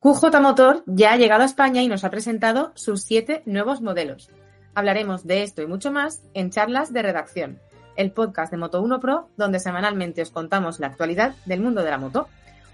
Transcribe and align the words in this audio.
QJ 0.00 0.40
Motor 0.40 0.84
ya 0.86 1.12
ha 1.12 1.16
llegado 1.16 1.42
a 1.42 1.46
España 1.46 1.82
y 1.82 1.88
nos 1.88 2.04
ha 2.04 2.10
presentado 2.10 2.70
sus 2.76 3.02
siete 3.02 3.42
nuevos 3.46 3.80
modelos. 3.80 4.30
Hablaremos 4.76 5.26
de 5.26 5.42
esto 5.42 5.60
y 5.60 5.66
mucho 5.66 5.90
más 5.90 6.22
en 6.34 6.50
Charlas 6.50 6.92
de 6.92 7.02
Redacción, 7.02 7.58
el 7.96 8.12
podcast 8.12 8.52
de 8.52 8.58
Moto1 8.58 9.00
Pro, 9.00 9.28
donde 9.36 9.58
semanalmente 9.58 10.22
os 10.22 10.30
contamos 10.30 10.78
la 10.78 10.86
actualidad 10.86 11.34
del 11.46 11.62
mundo 11.62 11.82
de 11.82 11.90
la 11.90 11.98
moto. 11.98 12.28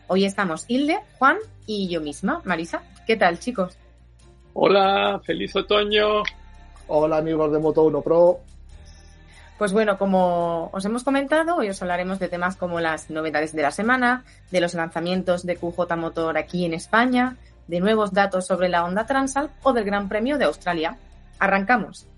Hoy 0.06 0.26
estamos 0.26 0.66
Hilde, 0.68 0.98
Juan 1.18 1.38
y 1.64 1.88
yo 1.88 2.02
misma, 2.02 2.42
Marisa. 2.44 2.82
¿Qué 3.06 3.16
tal, 3.16 3.38
chicos? 3.38 3.78
Hola, 4.52 5.18
feliz 5.24 5.56
otoño. 5.56 6.24
Hola, 6.88 7.16
amigos 7.16 7.50
de 7.52 7.58
Moto1 7.58 8.02
Pro. 8.02 8.40
Pues 9.58 9.72
bueno, 9.72 9.98
como 9.98 10.68
os 10.72 10.84
hemos 10.84 11.04
comentado, 11.04 11.54
hoy 11.54 11.68
os 11.68 11.80
hablaremos 11.80 12.18
de 12.18 12.28
temas 12.28 12.56
como 12.56 12.80
las 12.80 13.08
novedades 13.08 13.52
de 13.52 13.62
la 13.62 13.70
semana, 13.70 14.24
de 14.50 14.60
los 14.60 14.74
lanzamientos 14.74 15.46
de 15.46 15.56
QJ 15.56 15.96
Motor 15.96 16.36
aquí 16.36 16.64
en 16.64 16.74
España, 16.74 17.36
de 17.68 17.78
nuevos 17.78 18.12
datos 18.12 18.48
sobre 18.48 18.68
la 18.68 18.84
Honda 18.84 19.06
Transalp 19.06 19.52
o 19.62 19.72
del 19.72 19.84
Gran 19.84 20.08
Premio 20.08 20.38
de 20.38 20.46
Australia. 20.46 20.96
Arrancamos. 21.38 22.08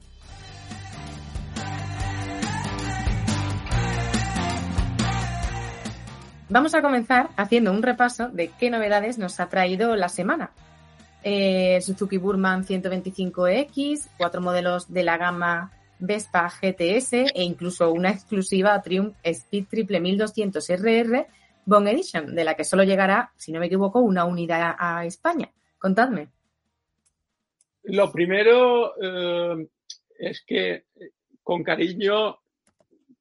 Vamos 6.49 6.75
a 6.75 6.81
comenzar 6.81 7.29
haciendo 7.37 7.71
un 7.71 7.83
repaso 7.83 8.29
de 8.29 8.49
qué 8.49 8.71
novedades 8.71 9.19
nos 9.19 9.41
ha 9.41 9.49
traído 9.51 9.95
la 9.95 10.09
semana. 10.09 10.53
Eh, 11.23 11.81
Suzuki 11.83 12.17
Burman 12.17 12.65
125X, 12.65 14.09
cuatro 14.17 14.41
modelos 14.41 14.91
de 14.91 15.03
la 15.03 15.19
gama 15.19 15.73
Vespa 15.99 16.49
GTS 16.49 17.13
e 17.35 17.43
incluso 17.43 17.93
una 17.93 18.11
exclusiva 18.11 18.81
Triumph 18.81 19.17
Speed 19.23 19.67
Triple 19.69 20.01
1200 20.01 20.71
RR 20.71 21.27
Bone 21.65 21.91
Edition, 21.91 22.35
de 22.35 22.45
la 22.45 22.55
que 22.55 22.65
solo 22.65 22.85
llegará, 22.85 23.33
si 23.37 23.53
no 23.53 23.61
me 23.61 23.67
equivoco, 23.67 24.01
una 24.01 24.25
unidad 24.25 24.77
a 24.79 25.05
España. 25.05 25.51
Contadme. 25.79 26.29
Lo 27.89 28.11
primero 28.11 28.95
eh, 29.01 29.69
es 30.19 30.43
que 30.45 30.87
con 31.43 31.63
cariño 31.63 32.39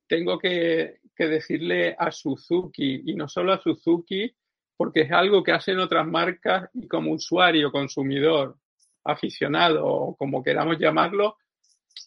tengo 0.07 0.39
que, 0.39 0.99
decirle 1.17 1.95
a 1.97 2.11
Suzuki, 2.11 3.03
y 3.05 3.15
no 3.15 3.27
solo 3.27 3.53
a 3.53 3.61
Suzuki, 3.61 4.35
porque 4.75 5.01
es 5.01 5.11
algo 5.11 5.43
que 5.43 5.51
hacen 5.51 5.79
otras 5.79 6.05
marcas 6.05 6.69
y 6.73 6.87
como 6.87 7.11
usuario, 7.11 7.71
consumidor, 7.71 8.57
aficionado 9.03 9.85
o 9.85 10.15
como 10.15 10.43
queramos 10.43 10.77
llamarlo, 10.79 11.37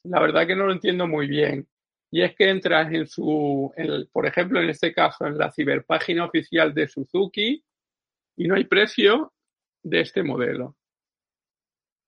la 0.05 0.21
verdad 0.21 0.47
que 0.47 0.57
no 0.57 0.67
lo 0.67 0.73
entiendo 0.73 1.07
muy 1.07 1.27
bien. 1.27 1.67
Y 2.11 2.23
es 2.23 2.35
que 2.35 2.49
entras 2.49 2.93
en 2.93 3.07
su, 3.07 3.73
por 4.13 4.27
ejemplo, 4.27 4.61
en 4.61 4.71
este 4.71 4.95
caso, 4.95 5.27
en 5.27 5.37
la 5.37 5.51
ciberpágina 5.51 6.25
oficial 6.25 6.73
de 6.73 6.89
Suzuki 6.89 7.63
y 8.37 8.49
no 8.49 8.55
hay 8.55 8.65
precio 8.65 9.33
de 9.83 10.01
este 10.01 10.23
modelo, 10.23 10.77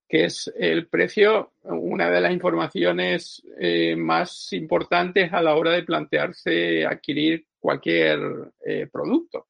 que 0.09 0.25
es 0.25 0.51
el 0.57 0.87
precio, 0.87 1.53
una 1.63 2.09
de 2.09 2.21
las 2.21 2.33
informaciones 2.33 3.43
eh, 3.59 3.95
más 3.95 4.51
importantes 4.53 5.31
a 5.33 5.41
la 5.41 5.55
hora 5.55 5.71
de 5.71 5.83
plantearse 5.83 6.85
adquirir 6.85 7.45
cualquier 7.59 8.19
eh, 8.65 8.87
producto. 8.91 9.47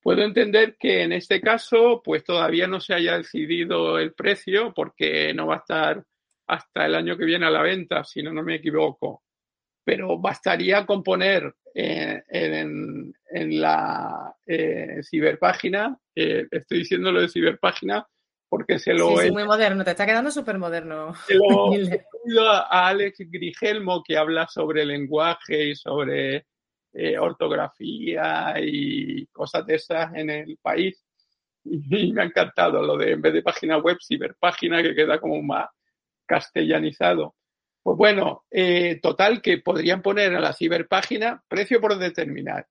Puedo 0.00 0.22
entender 0.22 0.76
que 0.78 1.02
en 1.02 1.12
este 1.12 1.40
caso, 1.40 2.00
pues 2.04 2.24
todavía 2.24 2.66
no 2.66 2.80
se 2.80 2.94
haya 2.94 3.18
decidido 3.18 3.98
el 3.98 4.14
precio 4.14 4.72
porque 4.74 5.34
no 5.34 5.48
va 5.48 5.56
a 5.56 5.58
estar 5.58 6.04
hasta 6.48 6.86
el 6.86 6.94
año 6.94 7.16
que 7.16 7.26
viene 7.26 7.46
a 7.46 7.50
la 7.50 7.62
venta, 7.62 8.02
si 8.04 8.22
no, 8.22 8.32
no 8.32 8.42
me 8.42 8.56
equivoco. 8.56 9.22
Pero 9.84 10.18
bastaría 10.18 10.84
con 10.84 11.02
poner 11.02 11.54
eh, 11.74 12.22
en, 12.28 13.14
en, 13.30 13.60
la 13.60 14.34
eh, 14.46 15.00
ciberpágina, 15.02 15.96
eh, 16.14 16.46
estoy 16.50 16.78
diciendo 16.78 17.12
lo 17.12 17.20
de 17.20 17.28
ciberpágina 17.28 18.06
porque 18.48 18.78
se 18.78 18.94
lo... 18.94 19.16
Sí, 19.18 19.26
sí, 19.26 19.30
muy 19.30 19.44
moderno, 19.44 19.84
te 19.84 19.90
está 19.90 20.06
quedando 20.06 20.30
súper 20.30 20.58
moderno. 20.58 21.14
Se 21.26 21.34
lo 21.34 21.72
he 21.74 22.04
a 22.40 22.88
Alex 22.88 23.18
Grigelmo 23.30 24.02
que 24.02 24.16
habla 24.16 24.48
sobre 24.48 24.86
lenguaje 24.86 25.68
y 25.68 25.74
sobre 25.76 26.46
ortografía 27.20 28.54
y 28.58 29.26
cosas 29.26 29.64
de 29.66 29.74
esas 29.76 30.14
en 30.14 30.30
el 30.30 30.58
país. 30.60 31.04
Y 31.64 32.12
me 32.12 32.22
ha 32.22 32.24
encantado 32.24 32.80
lo 32.80 32.96
de, 32.96 33.12
en 33.12 33.20
vez 33.20 33.34
de 33.34 33.42
página 33.42 33.76
web, 33.76 33.98
ciberpágina, 34.00 34.82
que 34.82 34.94
queda 34.94 35.20
como 35.20 35.42
más 35.42 35.68
castellanizado. 36.28 37.34
Pues 37.82 37.96
bueno, 37.96 38.44
eh, 38.50 39.00
total 39.02 39.40
que 39.40 39.58
podrían 39.58 40.02
poner 40.02 40.34
a 40.34 40.40
la 40.40 40.52
ciberpágina 40.52 41.42
precio 41.48 41.80
por 41.80 41.98
determinar 41.98 42.68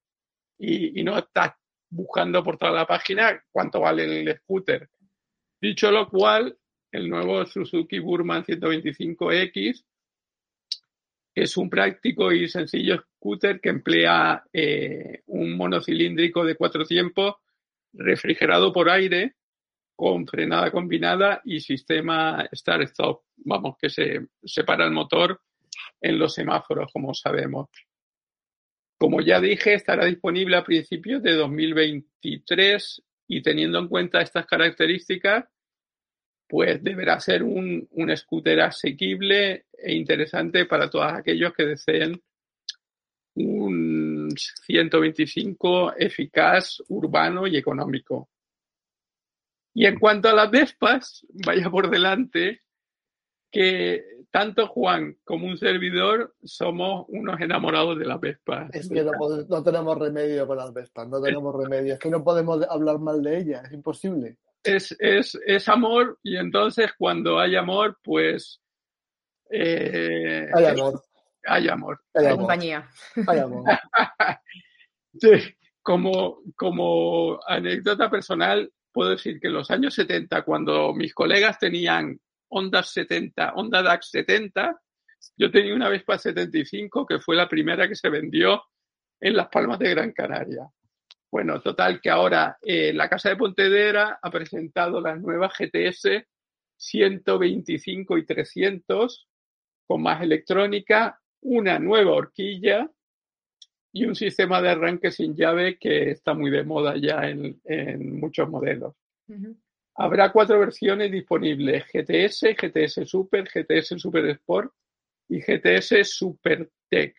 y, 0.59 1.03
no 1.03 1.18
estás 1.18 1.53
buscando 1.90 2.44
por 2.44 2.57
toda 2.57 2.72
la 2.72 2.85
página 2.85 3.44
cuánto 3.51 3.81
vale 3.81 4.03
el 4.03 4.38
scooter. 4.38 4.90
Dicho 5.59 5.91
lo 5.91 6.07
cual, 6.07 6.56
el 6.91 7.09
nuevo 7.09 7.46
Suzuki 7.46 8.00
Burman 8.00 8.44
125X 8.44 9.84
es 11.34 11.57
un 11.57 11.69
práctico 11.69 12.31
y 12.31 12.47
sencillo 12.47 13.03
scooter 13.16 13.59
que 13.59 13.69
emplea 13.69 14.44
eh, 14.53 15.22
un 15.28 15.57
monocilíndrico 15.57 16.44
de 16.44 16.56
cuatro 16.56 16.85
tiempos 16.85 17.35
refrigerado 17.94 18.72
por 18.72 18.90
aire 18.90 19.36
con 19.97 20.28
frenada 20.28 20.69
combinada 20.69 21.41
y 21.44 21.59
sistema 21.59 22.47
start-stop. 22.53 23.24
Vamos, 23.38 23.78
que 23.81 23.90
se 23.90 24.28
separa 24.44 24.85
el 24.85 24.91
motor 24.91 25.41
en 26.00 26.19
los 26.19 26.35
semáforos, 26.35 26.94
como 26.94 27.16
sabemos. 27.16 27.69
Como 29.00 29.22
ya 29.22 29.41
dije, 29.41 29.74
estará 29.74 30.06
disponible 30.06 30.56
a 30.56 30.63
principios 30.63 31.24
de 31.24 31.34
2023 31.34 33.03
y 33.28 33.41
teniendo 33.41 33.80
en 33.80 33.88
cuenta 33.88 34.22
estas 34.22 34.46
características, 34.46 35.46
pues 36.47 36.84
deberá 36.84 37.19
ser 37.19 37.41
un, 37.41 37.88
un 37.90 38.16
scooter 38.16 38.62
asequible 38.62 39.66
e 39.74 39.96
interesante 39.96 40.66
para 40.68 40.91
todos 40.91 41.12
aquellos 41.12 41.53
que 41.53 41.66
deseen 41.66 42.22
un 43.34 44.29
125 44.38 45.96
eficaz, 45.97 46.84
urbano 46.88 47.47
y 47.47 47.58
económico. 47.58 48.29
Y 49.77 49.85
en 49.85 49.99
cuanto 49.99 50.27
a 50.27 50.33
las 50.33 50.49
Vespas, 50.49 51.23
vaya 51.45 51.69
por 51.69 51.91
delante 51.91 52.63
que 53.51 54.03
tanto 54.31 54.65
Juan 54.65 55.17
como 55.23 55.45
un 55.45 55.55
servidor 55.55 56.33
somos 56.43 57.05
unos 57.09 57.39
enamorados 57.39 57.99
de 57.99 58.05
las 58.05 58.19
Vespas. 58.19 58.73
Es 58.73 58.89
que 58.89 59.03
no, 59.03 59.11
no, 59.47 59.61
tenemos 59.61 59.95
remedio 59.99 60.47
con 60.47 60.57
las 60.57 60.73
Vespas, 60.73 61.07
no 61.07 61.21
tenemos 61.21 61.55
remedio. 61.55 61.93
Es 61.93 61.99
que 61.99 62.09
no 62.09 62.23
podemos 62.23 62.66
hablar 62.67 62.97
mal 62.97 63.21
de 63.21 63.37
ellas, 63.37 63.66
es 63.66 63.73
imposible. 63.73 64.37
Es, 64.63 64.95
es, 64.97 65.37
es 65.45 65.69
amor 65.69 66.17
y 66.23 66.37
entonces 66.37 66.89
cuando 66.97 67.37
hay 67.37 67.55
amor, 67.55 67.99
pues... 68.03 68.59
Eh, 69.51 70.47
hay 70.55 70.66
amor. 70.66 71.03
Hay 71.45 71.67
amor. 71.67 72.01
Hay 72.16 72.25
amor. 72.25 72.37
compañía. 72.39 72.89
Hay 73.27 73.37
amor. 73.37 73.63
sí, 75.21 75.55
como, 75.83 76.39
como 76.55 77.39
anécdota 77.45 78.09
personal, 78.09 78.71
puedo 78.97 79.12
decir 79.12 79.40
que 79.40 79.46
en 79.46 79.53
los 79.53 79.69
años 79.69 79.94
70, 79.94 80.41
cuando 80.41 80.91
mis 80.91 81.13
colegas 81.13 81.59
tenían 81.59 82.19
Honda 82.50 82.81
70, 82.81 83.53
Honda 83.53 83.84
DAX 83.84 84.09
70, 84.09 84.75
yo 85.35 85.52
tenía 85.52 85.75
una 85.75 85.88
Vespa 85.88 86.18
75 86.18 87.06
que 87.06 87.19
fue 87.19 87.35
la 87.35 87.47
primera 87.47 87.88
que 87.88 87.94
se 87.94 88.09
vendió 88.09 88.63
en 89.19 89.35
Las 89.35 89.50
Palmas 89.50 89.78
de 89.78 89.91
Gran 89.91 90.13
Canaria. 90.13 90.68
Bueno, 91.30 91.62
total 91.62 92.02
que 92.02 92.09
ahora 92.09 92.58
eh, 92.59 92.91
la 92.91 93.08
Casa 93.08 93.30
de 93.30 93.35
Pontedera 93.35 94.18
ha 94.19 94.31
presentado 94.31 95.00
las 95.00 95.22
nuevas 95.22 95.53
GTS 95.56 96.25
125 96.78 98.18
y 98.18 98.25
300 98.25 99.28
con 99.85 100.02
más 100.02 100.24
electrónica, 100.24 101.22
una 101.41 101.78
nueva 101.78 102.14
horquilla 102.14 102.90
y 103.97 104.06
un 104.06 104.16
sistema 104.16 104.62
de 104.62 104.69
arranque 104.69 105.12
sin 105.12 105.35
llave 105.35 105.78
que 105.80 106.12
está 106.12 106.35
muy 106.35 106.52
de 106.52 106.63
moda 106.63 106.96
ya 106.97 107.28
en, 107.28 107.59
en 107.66 108.19
muchos 108.19 108.47
modelos. 108.47 108.94
Uh 109.28 109.34
-huh. 109.34 109.56
Habrá 109.96 110.32
cuatro 110.32 110.59
versiones 110.59 111.11
disponibles, 111.11 111.85
GTS, 111.91 112.55
GTS 112.55 113.09
Super, 113.09 113.46
GTS 113.46 113.99
Super 113.99 114.28
Sport 114.28 114.72
y 115.29 115.40
GTS 115.40 116.03
Super 116.03 116.70
Tech. 116.88 117.16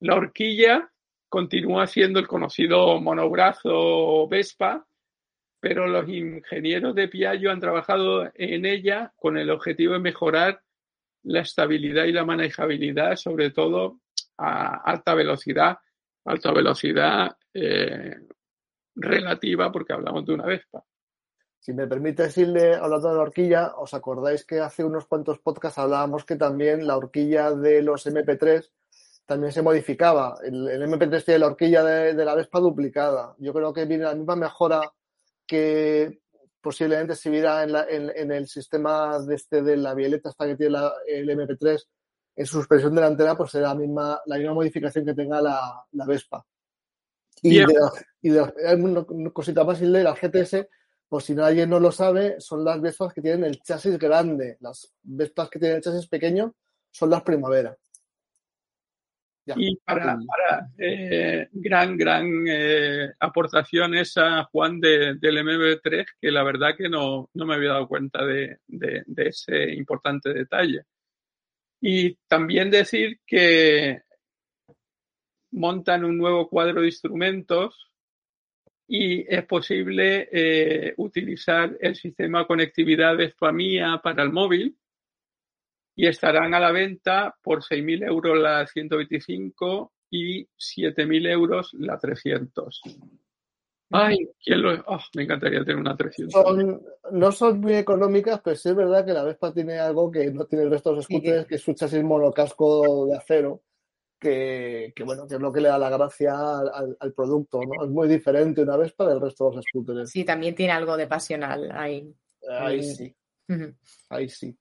La 0.00 0.14
horquilla 0.14 0.90
continúa 1.28 1.86
siendo 1.86 2.18
el 2.18 2.26
conocido 2.26 2.98
monobrazo 2.98 4.26
Vespa, 4.28 4.86
pero 5.60 5.86
los 5.86 6.08
ingenieros 6.08 6.94
de 6.94 7.08
Piaggio 7.08 7.50
han 7.50 7.60
trabajado 7.60 8.30
en 8.34 8.64
ella 8.64 9.12
con 9.16 9.36
el 9.36 9.50
objetivo 9.50 9.92
de 9.92 10.00
mejorar 10.00 10.62
la 11.24 11.40
estabilidad 11.40 12.04
y 12.06 12.12
la 12.12 12.24
manejabilidad, 12.24 13.16
sobre 13.16 13.50
todo 13.50 14.00
a 14.38 14.82
alta 14.84 15.14
velocidad, 15.14 15.78
alta 16.24 16.52
velocidad 16.52 17.36
eh, 17.54 18.16
relativa, 18.94 19.70
porque 19.70 19.92
hablamos 19.92 20.24
de 20.24 20.34
una 20.34 20.46
Vespa. 20.46 20.84
Si 21.58 21.72
me 21.72 21.86
permite 21.86 22.24
decirle, 22.24 22.74
hablando 22.74 23.08
de 23.08 23.14
la 23.16 23.22
horquilla, 23.22 23.74
¿os 23.76 23.92
acordáis 23.92 24.44
que 24.44 24.60
hace 24.60 24.84
unos 24.84 25.06
cuantos 25.06 25.40
podcasts 25.40 25.78
hablábamos 25.78 26.24
que 26.24 26.36
también 26.36 26.86
la 26.86 26.96
horquilla 26.96 27.50
de 27.50 27.82
los 27.82 28.06
MP3 28.06 28.70
también 29.24 29.52
se 29.52 29.62
modificaba? 29.62 30.38
El, 30.44 30.68
el 30.68 30.82
MP3 30.82 31.24
tiene 31.24 31.40
la 31.40 31.46
horquilla 31.48 31.82
de, 31.82 32.24
la 32.24 32.36
Vespa 32.36 32.60
duplicada. 32.60 33.34
Yo 33.38 33.52
creo 33.52 33.72
que 33.72 33.84
viene 33.84 34.04
la 34.04 34.14
misma 34.14 34.36
mejora 34.36 34.92
que 35.44 36.20
posiblemente 36.60 37.16
se 37.16 37.30
viera 37.30 37.64
en, 37.64 37.72
la, 37.72 37.86
en, 37.88 38.30
el 38.30 38.46
sistema 38.46 39.18
de, 39.20 39.34
este, 39.34 39.62
de 39.62 39.76
la 39.76 39.94
violeta 39.94 40.28
hasta 40.28 40.46
que 40.46 40.56
tiene 40.56 40.78
el 41.08 41.28
MP3 41.28 41.84
en 42.36 42.46
su 42.46 42.58
suspensión 42.58 42.94
delantera, 42.94 43.34
pues 43.34 43.50
será 43.50 43.68
la 43.68 43.74
misma, 43.74 44.20
la 44.26 44.36
misma 44.36 44.54
modificación 44.54 45.04
que 45.04 45.14
tenga 45.14 45.40
la, 45.40 46.06
Vespa. 46.06 46.44
Y, 47.42 47.58
de, 47.58 47.74
y 48.22 48.30
de, 48.30 48.42
una 48.76 49.30
cosita 49.32 49.64
más, 49.64 49.80
de 49.80 49.88
la 49.88 50.14
GTS, 50.14 50.68
por 51.08 51.22
si 51.22 51.34
nadie 51.34 51.66
no 51.66 51.80
lo 51.80 51.90
sabe, 51.90 52.40
son 52.40 52.64
las 52.64 52.80
Vespas 52.80 53.14
que 53.14 53.22
tienen 53.22 53.44
el 53.44 53.62
chasis 53.62 53.98
grande. 53.98 54.56
Las 54.60 54.92
Vespas 55.02 55.48
que 55.48 55.58
tienen 55.58 55.78
el 55.78 55.82
chasis 55.82 56.08
pequeño 56.08 56.54
son 56.90 57.10
las 57.10 57.22
Primavera. 57.22 57.76
Y 59.54 59.76
para, 59.76 60.18
eh, 60.76 61.48
gran, 61.52 61.96
gran 61.96 62.26
eh, 62.48 63.12
aportación 63.20 63.94
esa, 63.94 64.42
Juan, 64.44 64.80
del 64.80 65.20
MB3, 65.20 66.04
que 66.20 66.30
la 66.32 66.42
verdad 66.42 66.74
que 66.76 66.88
no, 66.88 67.30
me 67.32 67.54
había 67.54 67.70
dado 67.70 67.86
cuenta 67.86 68.24
de, 68.24 68.58
ese 69.16 69.72
importante 69.74 70.34
detalle. 70.34 70.82
Y 71.88 72.16
también 72.26 72.68
decir 72.68 73.20
que 73.24 74.02
montan 75.52 76.04
un 76.04 76.18
nuevo 76.18 76.48
cuadro 76.48 76.80
de 76.80 76.88
instrumentos 76.88 77.92
y 78.88 79.24
es 79.32 79.44
posible 79.44 80.28
eh, 80.32 80.94
utilizar 80.96 81.78
el 81.80 81.94
sistema 81.94 82.44
conectividad 82.44 83.16
de 83.16 83.30
Spamia 83.30 84.00
para 84.02 84.24
el 84.24 84.32
móvil 84.32 84.76
y 85.94 86.08
estarán 86.08 86.54
a 86.54 86.58
la 86.58 86.72
venta 86.72 87.36
por 87.40 87.62
6.000 87.62 88.08
euros 88.08 88.36
la 88.36 88.66
125 88.66 89.92
y 90.10 90.42
7.000 90.44 91.30
euros 91.30 91.72
la 91.74 92.00
300. 92.00 92.82
Ay, 93.90 94.28
¿quién 94.42 94.62
lo... 94.62 94.72
Oh, 94.86 95.00
me 95.14 95.22
encantaría 95.22 95.60
tener 95.60 95.76
una 95.76 95.96
300. 95.96 96.44
no 97.12 97.32
son 97.32 97.60
muy 97.60 97.74
económicas, 97.74 98.40
pero 98.42 98.56
sí 98.56 98.68
es 98.68 98.74
verdad 98.74 99.04
que 99.04 99.12
la 99.12 99.22
Vespa 99.22 99.52
tiene 99.52 99.78
algo 99.78 100.10
que 100.10 100.30
no 100.32 100.44
tiene 100.46 100.64
el 100.64 100.70
resto 100.70 100.90
de 100.90 100.96
los 100.96 101.04
scooters, 101.04 101.46
que 101.46 101.54
es 101.54 101.62
su 101.62 101.72
chasis 101.72 102.02
monocasco 102.02 103.06
de 103.06 103.16
acero, 103.16 103.62
que, 104.18 104.92
bueno, 105.04 105.28
que 105.28 105.36
es 105.36 105.40
lo 105.40 105.52
que 105.52 105.60
le 105.60 105.68
da 105.68 105.78
la 105.78 105.90
gracia 105.90 106.34
al, 106.34 107.12
producto, 107.14 107.60
¿no? 107.60 107.84
Es 107.84 107.90
muy 107.90 108.08
diferente 108.08 108.62
una 108.62 108.76
Vespa 108.76 109.08
del 109.08 109.20
resto 109.20 109.50
de 109.50 109.56
los 109.56 109.64
scooters. 109.64 110.10
Sí, 110.10 110.24
también 110.24 110.54
tiene 110.54 110.72
algo 110.72 110.96
de 110.96 111.06
pasional 111.06 111.70
ahí. 111.72 112.12
Ahí 112.48 112.82
sí. 112.82 113.14
Ahí 114.08 114.28
sí. 114.28 114.56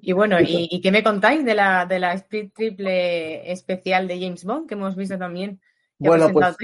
Y 0.00 0.12
bueno, 0.12 0.38
¿y, 0.40 0.80
qué 0.80 0.90
me 0.90 1.02
contáis 1.02 1.44
de 1.44 1.54
la, 1.54 1.86
de 1.86 1.98
la 1.98 2.14
Speed 2.14 2.52
Triple 2.54 3.50
especial 3.50 4.08
de 4.08 4.20
James 4.20 4.44
Bond 4.44 4.68
que 4.68 4.74
hemos 4.74 4.96
visto 4.96 5.18
también? 5.18 5.60
Bueno, 5.98 6.30
pues, 6.32 6.56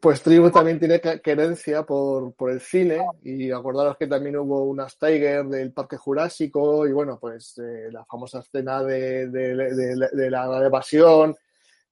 pues 0.00 0.22
Triumph 0.22 0.52
también 0.52 0.78
tiene 0.78 1.00
querencia 1.00 1.84
por, 1.84 2.34
por, 2.34 2.50
el 2.50 2.60
cine 2.60 3.06
y 3.22 3.50
acordaros 3.50 3.96
que 3.96 4.06
también 4.06 4.36
hubo 4.36 4.64
unas 4.64 4.98
Tiger 4.98 5.44
del 5.46 5.72
Parque 5.72 5.96
Jurásico 5.96 6.86
y 6.86 6.92
bueno, 6.92 7.18
pues 7.20 7.58
eh, 7.58 7.90
la 7.92 8.04
famosa 8.04 8.40
escena 8.40 8.82
de, 8.82 9.28
la 10.30 10.66
evasión 10.66 11.36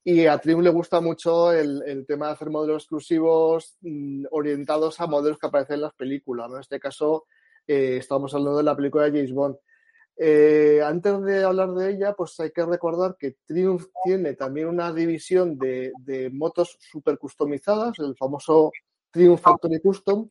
y 0.03 0.25
a 0.25 0.37
Triumph 0.37 0.63
le 0.63 0.69
gusta 0.69 0.99
mucho 0.99 1.53
el, 1.53 1.81
el 1.85 2.05
tema 2.05 2.27
de 2.27 2.33
hacer 2.33 2.49
modelos 2.49 2.83
exclusivos 2.83 3.77
mm, 3.81 4.25
orientados 4.31 4.99
a 4.99 5.07
modelos 5.07 5.39
que 5.39 5.47
aparecen 5.47 5.75
en 5.75 5.81
las 5.83 5.93
películas. 5.93 6.51
En 6.51 6.59
este 6.59 6.79
caso 6.79 7.25
eh, 7.67 7.97
estamos 7.97 8.33
hablando 8.33 8.57
de 8.57 8.63
la 8.63 8.75
película 8.75 9.05
de 9.05 9.11
James 9.11 9.33
Bond. 9.33 9.55
Eh, 10.15 10.79
antes 10.83 11.21
de 11.23 11.43
hablar 11.43 11.71
de 11.73 11.91
ella, 11.91 12.13
pues 12.13 12.39
hay 12.39 12.51
que 12.51 12.65
recordar 12.65 13.17
que 13.17 13.37
Triumph 13.45 13.85
tiene 14.03 14.35
también 14.35 14.67
una 14.67 14.93
división 14.93 15.57
de, 15.57 15.91
motos 16.31 16.77
super 16.79 17.17
customizadas, 17.17 17.97
el 17.99 18.15
famoso 18.15 18.71
Triumph 19.11 19.41
Factory 19.41 19.79
Custom, 19.79 20.29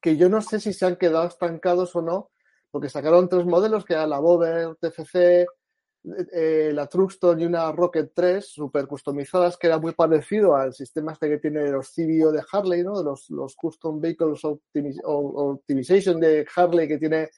que 0.00 0.16
yo 0.16 0.28
no 0.28 0.42
sé 0.42 0.60
si 0.60 0.72
se 0.72 0.86
han 0.86 0.96
quedado 0.96 1.26
estancados 1.26 1.96
o 1.96 2.02
no, 2.02 2.30
porque 2.70 2.88
sacaron 2.88 3.28
tres 3.28 3.46
modelos, 3.46 3.84
que 3.84 3.94
era 3.94 4.06
la 4.06 4.18
Bover, 4.18 4.76
TFC, 4.76 5.46
eh, 6.32 6.70
la 6.72 6.86
Truxton 6.86 7.40
y 7.40 7.44
una 7.44 7.70
Rocket 7.72 8.12
3 8.14 8.46
super 8.46 8.86
customizadas, 8.86 9.58
que 9.58 9.66
era 9.66 9.78
muy 9.78 9.92
parecido 9.92 10.56
al 10.56 10.72
sistema 10.72 11.12
este 11.12 11.28
que 11.28 11.38
tiene 11.38 11.70
los 11.70 11.90
CBO 11.90 12.32
de 12.32 12.42
Harley, 12.50 12.82
¿no? 12.82 13.02
Los 13.02 13.56
Custom 13.56 14.00
Vehicles 14.00 14.40
Optimization 14.44 16.18
de 16.18 16.46
Harley, 16.54 16.88
que 16.88 16.98
tiene 16.98 17.28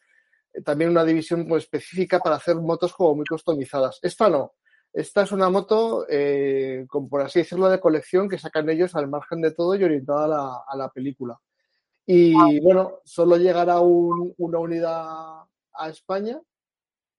también 0.65 0.91
una 0.91 1.05
división 1.05 1.47
muy 1.47 1.59
específica 1.59 2.19
para 2.19 2.37
hacer 2.37 2.57
motos 2.57 2.93
como 2.93 3.17
muy 3.17 3.27
customizadas. 3.27 3.99
Esta 4.03 4.29
no. 4.29 4.53
Esta 4.93 5.23
es 5.23 5.33
una 5.33 5.49
moto, 5.49 6.05
eh, 6.09 6.85
como 6.89 7.09
por 7.09 7.23
así 7.23 7.39
decirlo, 7.39 7.71
de 7.71 7.81
colección 7.81 8.29
que 8.29 8.39
sacan 8.39 8.69
ellos 8.69 8.95
al 8.95 9.09
margen 9.09 9.41
de 9.41 9.53
todo 9.53 9.75
y 9.75 9.83
orientada 9.85 10.25
a 10.25 10.29
la, 10.29 10.65
a 10.69 10.77
la 10.77 10.91
película. 10.91 11.41
Y 12.05 12.61
bueno, 12.61 13.01
solo 13.05 13.37
llegará 13.37 13.81
una 13.81 14.59
unidad 14.59 15.45
a 15.73 15.89
España. 15.89 16.41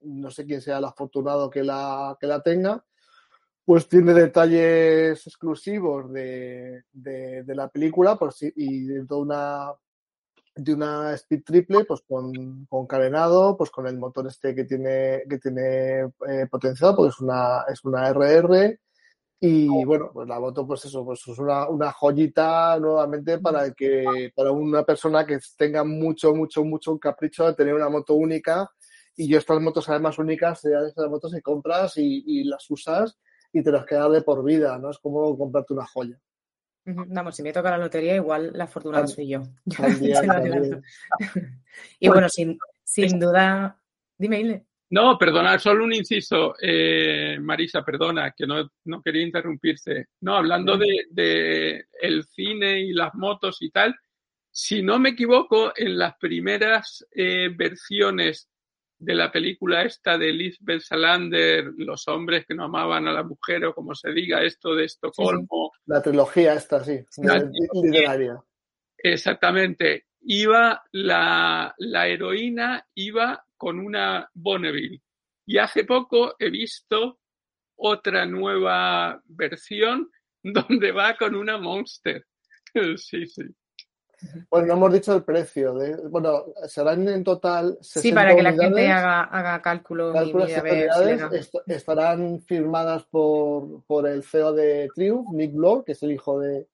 No 0.02 0.30
sé 0.30 0.46
quién 0.46 0.62
sea 0.62 0.78
el 0.78 0.86
afortunado 0.86 1.50
que 1.50 1.64
la, 1.64 2.18
que 2.20 2.28
la 2.28 2.42
tenga. 2.42 2.84
Pues 3.66 3.88
tiene 3.88 4.14
detalles 4.14 5.26
exclusivos 5.26 6.12
de, 6.12 6.84
de, 6.92 7.56
la 7.56 7.70
película 7.70 8.18
por 8.18 8.34
si, 8.34 8.52
y 8.58 8.84
de 8.84 9.06
toda 9.06 9.22
una 9.22 9.74
de 10.56 10.74
una 10.74 11.14
speed 11.14 11.44
triple, 11.44 11.86
pues 11.86 12.02
con, 12.08 12.66
con, 12.66 12.88
carenado, 12.88 13.58
pues 13.58 13.70
con 13.72 13.88
el 13.88 13.98
motor 13.98 14.28
este 14.28 14.54
que 14.54 14.66
tiene, 14.66 15.24
que 15.30 15.40
tiene 15.40 16.02
eh, 16.28 16.48
potenciado, 16.50 16.96
pues 16.96 17.16
es 17.16 17.20
una, 17.22 17.64
es 17.72 17.84
una 17.84 18.10
RR. 18.10 18.80
Y 19.40 19.68
bueno, 19.84 20.10
pues 20.14 20.28
la 20.28 20.40
moto, 20.40 20.66
pues 20.66 20.86
eso, 20.86 21.04
pues 21.04 21.20
es 21.28 21.38
una, 21.38 21.68
una 21.68 21.92
joyita 21.92 22.80
nuevamente 22.80 23.40
para 23.40 23.72
que, 23.74 24.32
para 24.34 24.52
una 24.52 24.84
persona 24.86 25.26
que 25.26 25.38
tenga 25.58 25.84
mucho, 25.84 26.34
mucho, 26.34 26.64
mucho 26.64 26.94
un 26.94 27.00
capricho 27.00 27.46
de 27.46 27.54
tener 27.54 27.74
una 27.74 27.90
moto 27.90 28.14
única. 28.14 28.70
Y 29.18 29.28
yo 29.28 29.38
estas 29.40 29.60
motos 29.60 29.90
además 29.90 30.18
únicas, 30.18 30.62
sean 30.62 30.86
esas 30.86 31.10
motos 31.10 31.34
que 31.34 31.42
compras 31.42 31.98
y, 31.98 32.24
y 32.26 32.44
las 32.46 32.70
usas 32.72 33.18
y 33.52 33.62
te 33.62 33.72
las 33.72 33.86
quedas 33.86 34.12
de 34.12 34.22
por 34.22 34.44
vida, 34.44 34.78
¿no? 34.80 34.90
Es 34.90 34.98
como 35.00 35.38
comprarte 35.38 35.74
una 35.74 35.86
joya. 35.86 36.18
Vamos, 36.86 37.36
si 37.36 37.44
me 37.44 37.54
toca 37.54 37.72
la 37.72 37.78
lotería, 37.78 38.16
igual 38.16 38.52
la 38.54 38.68
fortuna 38.68 39.06
soy 39.08 39.30
yo. 39.30 39.44
y 42.00 42.08
bueno, 42.08 42.30
sin, 42.30 42.58
sin 42.84 43.20
duda, 43.20 43.80
dime, 44.18 44.66
No, 44.90 45.18
perdona, 45.18 45.58
solo 45.60 45.86
un 45.86 45.94
inciso, 45.94 46.56
eh, 46.62 47.38
Marisa, 47.40 47.84
perdona, 47.84 48.32
que 48.32 48.46
no, 48.46 48.70
no 48.86 49.02
quería 49.02 49.24
interrumpirte. 49.24 50.08
No, 50.22 50.36
hablando 50.36 50.78
de, 50.78 51.06
de, 51.10 51.86
el 52.02 52.26
cine 52.26 52.82
y 52.82 52.92
las 52.92 53.16
motos 53.16 53.62
y 53.62 53.70
tal, 53.70 53.96
si 54.52 54.84
no 54.84 55.00
me 55.00 55.10
equivoco, 55.10 55.72
en 55.76 55.98
las 55.98 56.16
primeras 56.18 57.06
eh, 57.12 57.50
versiones 57.56 58.50
de 59.04 59.16
la 59.16 59.32
película 59.32 59.84
esta 59.84 60.18
de 60.18 60.32
Lisbeth 60.32 60.82
Salander, 60.82 61.74
Los 61.78 62.08
hombres 62.08 62.46
que 62.46 62.56
no 62.56 62.66
amaban 62.66 63.08
a 63.08 63.12
la 63.12 63.24
mujer, 63.24 63.66
o 63.66 63.74
como 63.74 63.94
se 63.94 64.12
diga 64.12 64.42
esto 64.44 64.74
de 64.74 64.86
Estocolmo. 64.86 65.72
La 65.86 66.02
trilogía 66.02 66.54
esta, 66.54 66.84
sí, 66.84 67.00
literaria. 67.74 68.42
Exactamente. 68.98 70.06
Iba, 70.22 70.82
la, 70.94 71.76
la 71.78 72.08
heroína 72.08 72.88
iba 72.96 73.46
con 73.58 73.80
una 73.80 74.30
Bonneville. 74.34 75.02
Y 75.46 75.58
hace 75.58 75.84
poco 75.84 76.36
he 76.40 76.50
visto 76.50 77.20
otra 77.76 78.26
nueva 78.26 79.22
versión 79.26 80.10
donde 80.44 80.92
va 80.92 81.16
con 81.18 81.36
una 81.36 81.58
Monster. 81.58 82.26
Sí, 82.98 83.28
sí. 83.28 83.44
Bueno, 84.50 84.68
no 84.68 84.74
hemos 84.74 84.94
dicho 84.94 85.16
el 85.16 85.24
precio. 85.24 85.76
bueno, 86.10 86.46
serán 86.68 87.08
en 87.08 87.24
total. 87.24 87.78
sí, 87.82 88.12
para 88.12 88.36
que 88.36 88.44
la 88.44 88.54
gente 88.54 88.88
haga, 88.88 89.62
cálculo. 89.62 90.14
estarán 91.68 92.42
firmadas 92.42 93.04
por, 93.06 93.84
por, 93.86 94.08
el 94.08 94.24
CEO 94.24 94.54
de 94.54 94.90
Triumph, 94.94 95.30
Nick 95.32 95.54
Bloor, 95.54 95.84
que 95.84 95.94
es 95.94 96.04
el 96.04 96.12
hijo 96.12 96.40
de, 96.40 96.68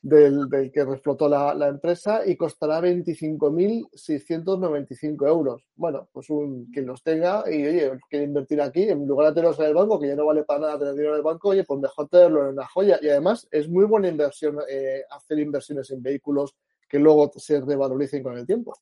del, 0.00 0.48
que 0.72 0.84
reflotó 0.84 1.28
la, 1.28 1.52
la, 1.54 1.66
empresa, 1.68 2.22
y 2.24 2.36
costará 2.36 2.80
25.695 2.80 5.28
euros. 5.28 5.64
Bueno, 5.74 6.08
pues 6.12 6.30
un, 6.30 6.70
quien 6.72 6.86
los 6.86 7.02
tenga 7.02 7.42
y, 7.50 7.66
oye, 7.66 7.90
quiere 8.08 8.26
invertir 8.26 8.60
aquí, 8.60 8.84
en 8.84 9.04
lugar 9.06 9.28
de 9.28 9.34
tenerlos 9.34 9.58
en 9.60 9.66
el 9.66 9.74
banco, 9.74 9.98
que 9.98 10.08
ya 10.08 10.16
no 10.16 10.26
vale 10.26 10.44
para 10.44 10.60
nada 10.60 10.78
tener 10.78 10.94
dinero 10.94 11.14
en 11.14 11.18
el 11.18 11.24
banco, 11.24 11.48
oye, 11.50 11.64
pues 11.64 11.80
mejor 11.80 12.08
tenerlo 12.08 12.42
en 12.42 12.48
una 12.54 12.66
joya. 12.66 12.98
Y 13.02 13.08
además 13.08 13.46
es 13.50 13.68
muy 13.68 13.84
buena 13.84 14.08
inversión 14.08 14.58
eh, 14.68 15.02
hacer 15.10 15.38
inversiones 15.38 15.90
en 15.90 16.02
vehículos 16.02 16.54
que 16.88 16.98
luego 16.98 17.30
se 17.36 17.60
revaloricen 17.60 18.22
con 18.22 18.38
el 18.38 18.46
tiempo. 18.46 18.76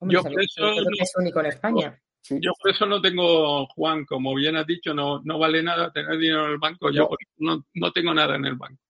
yo 0.00 0.22
por 0.22 0.42
eso 0.42 0.62
no, 0.62 1.40
España. 1.42 2.00
Yo 2.30 2.52
por 2.60 2.70
eso 2.70 2.84
no 2.86 3.00
tengo, 3.00 3.66
Juan, 3.68 4.04
como 4.04 4.34
bien 4.34 4.56
has 4.56 4.66
dicho, 4.66 4.92
no, 4.92 5.22
no 5.24 5.38
vale 5.38 5.62
nada 5.62 5.92
tener 5.92 6.18
dinero 6.18 6.46
en 6.46 6.52
el 6.52 6.58
banco. 6.58 6.90
Yo 6.90 7.08
no, 7.38 7.64
no 7.74 7.92
tengo 7.92 8.12
nada 8.12 8.36
en 8.36 8.44
el 8.44 8.56
banco. 8.56 8.82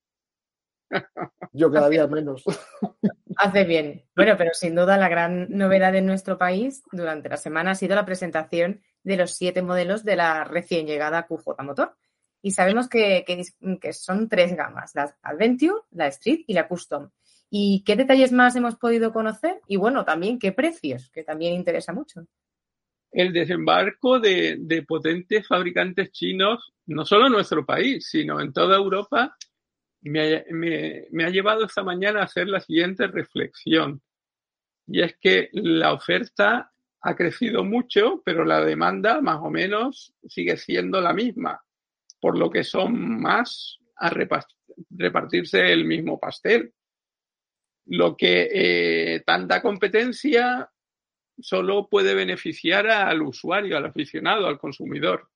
Yo 1.53 1.71
cada 1.71 1.89
día 1.89 2.07
menos. 2.07 2.43
Hace 3.37 3.65
bien. 3.65 4.05
Bueno, 4.17 4.35
pero 4.37 4.51
sin 4.53 4.75
duda 4.75 4.97
la 4.97 5.09
gran 5.09 5.47
novedad 5.51 5.95
en 5.95 6.07
nuestro 6.07 6.39
país 6.39 6.83
durante 6.91 7.29
la 7.29 7.37
semana 7.37 7.73
ha 7.73 7.75
sido 7.75 7.95
la 7.95 8.05
presentación 8.05 8.81
de 9.05 9.17
los 9.17 9.33
siete 9.33 9.63
modelos 9.63 10.05
de 10.05 10.17
la 10.17 10.45
recién 10.45 10.87
llegada 10.87 11.27
QJ 11.27 11.63
Motor. 11.63 11.97
Y 12.43 12.53
sabemos 12.53 12.89
que, 12.89 13.25
que, 13.27 13.45
que 13.79 13.93
son 13.93 14.29
tres 14.29 14.57
gamas, 14.57 14.95
la 14.95 15.17
Adventure, 15.23 15.83
la 15.91 16.07
Street 16.09 16.45
y 16.47 16.55
la 16.55 16.69
Custom. 16.69 17.11
¿Y 17.51 17.83
qué 17.85 17.97
detalles 17.97 18.33
más 18.33 18.57
hemos 18.57 18.77
podido 18.77 19.13
conocer? 19.13 19.61
Y 19.67 19.77
bueno, 19.77 20.05
también 20.05 20.39
qué 20.39 20.53
precios, 20.53 21.11
que 21.11 21.25
también 21.25 21.55
interesa 21.55 21.93
mucho. 21.93 22.27
El 23.11 23.33
desembarco 23.33 24.21
de, 24.21 24.85
potentes 24.87 25.47
fabricantes 25.47 26.13
chinos, 26.13 26.75
no 26.87 27.07
solo 27.07 27.27
en 27.27 27.33
nuestro 27.33 27.65
país, 27.65 28.07
sino 28.11 28.41
en 28.41 28.53
toda 28.53 28.77
Europa, 28.77 29.37
me, 30.03 30.45
me 30.51 31.25
ha 31.25 31.31
llevado 31.31 31.65
esta 31.65 31.83
mañana 31.83 32.21
a 32.21 32.25
hacer 32.25 32.49
la 32.49 32.61
siguiente 32.61 33.07
reflexión. 33.07 34.03
Y 34.87 35.03
es 35.03 35.17
que 35.19 35.49
la 35.53 35.93
oferta 35.93 36.71
ha 37.01 37.17
crecido 37.17 37.65
mucho, 37.65 38.23
pero 38.25 38.45
la 38.45 38.65
demanda 38.65 39.21
más 39.21 39.39
o 39.43 39.51
menos 39.51 40.15
sigue 40.29 40.57
siendo 40.57 41.01
la 41.01 41.13
misma, 41.13 41.63
por 42.21 42.37
lo 42.37 42.51
que 42.51 42.65
son 42.65 43.21
más 43.21 43.79
a 43.97 44.11
repartirse 44.11 45.73
el 45.73 45.85
mismo 45.85 46.19
pastel. 46.19 46.73
Lo 47.89 48.17
que 48.17 48.49
eh, 48.53 49.21
tanta 49.25 49.63
competencia 49.63 50.71
solo 51.41 51.89
puede 51.89 52.15
beneficiar 52.15 52.87
al 52.89 53.23
usuario, 53.23 53.79
al 53.79 53.87
aficionado, 53.87 54.47
al 54.47 54.59
consumidor. 54.59 55.31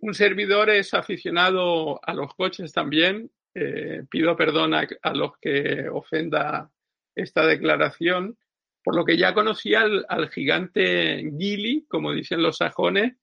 Un 0.00 0.14
servidor 0.14 0.68
es 0.70 0.94
aficionado 0.94 2.00
a 2.02 2.12
los 2.12 2.34
coches 2.34 2.72
también. 2.72 3.30
Eh, 3.54 4.02
pido 4.10 4.36
perdón 4.36 4.74
a, 4.74 4.86
los 5.14 5.38
que 5.40 5.88
ofenda 5.88 6.70
esta 7.14 7.46
declaración, 7.46 8.36
por 8.82 8.96
lo 8.96 9.04
que 9.04 9.16
ya 9.16 9.32
conocía 9.32 9.82
al, 10.08 10.28
gigante 10.30 11.30
Gili, 11.38 11.86
como 11.88 12.12
dicen 12.12 12.42
los 12.42 12.56
sajones, 12.56 13.14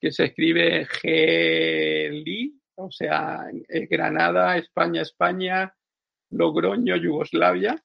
que 0.00 0.10
se 0.10 0.24
escribe 0.24 0.86
Gili, 1.00 2.60
o 2.74 2.90
sea, 2.90 3.46
Granada, 3.88 4.58
España, 4.58 5.02
España, 5.02 5.72
Logroño, 6.32 6.96
Yugoslavia, 6.96 7.82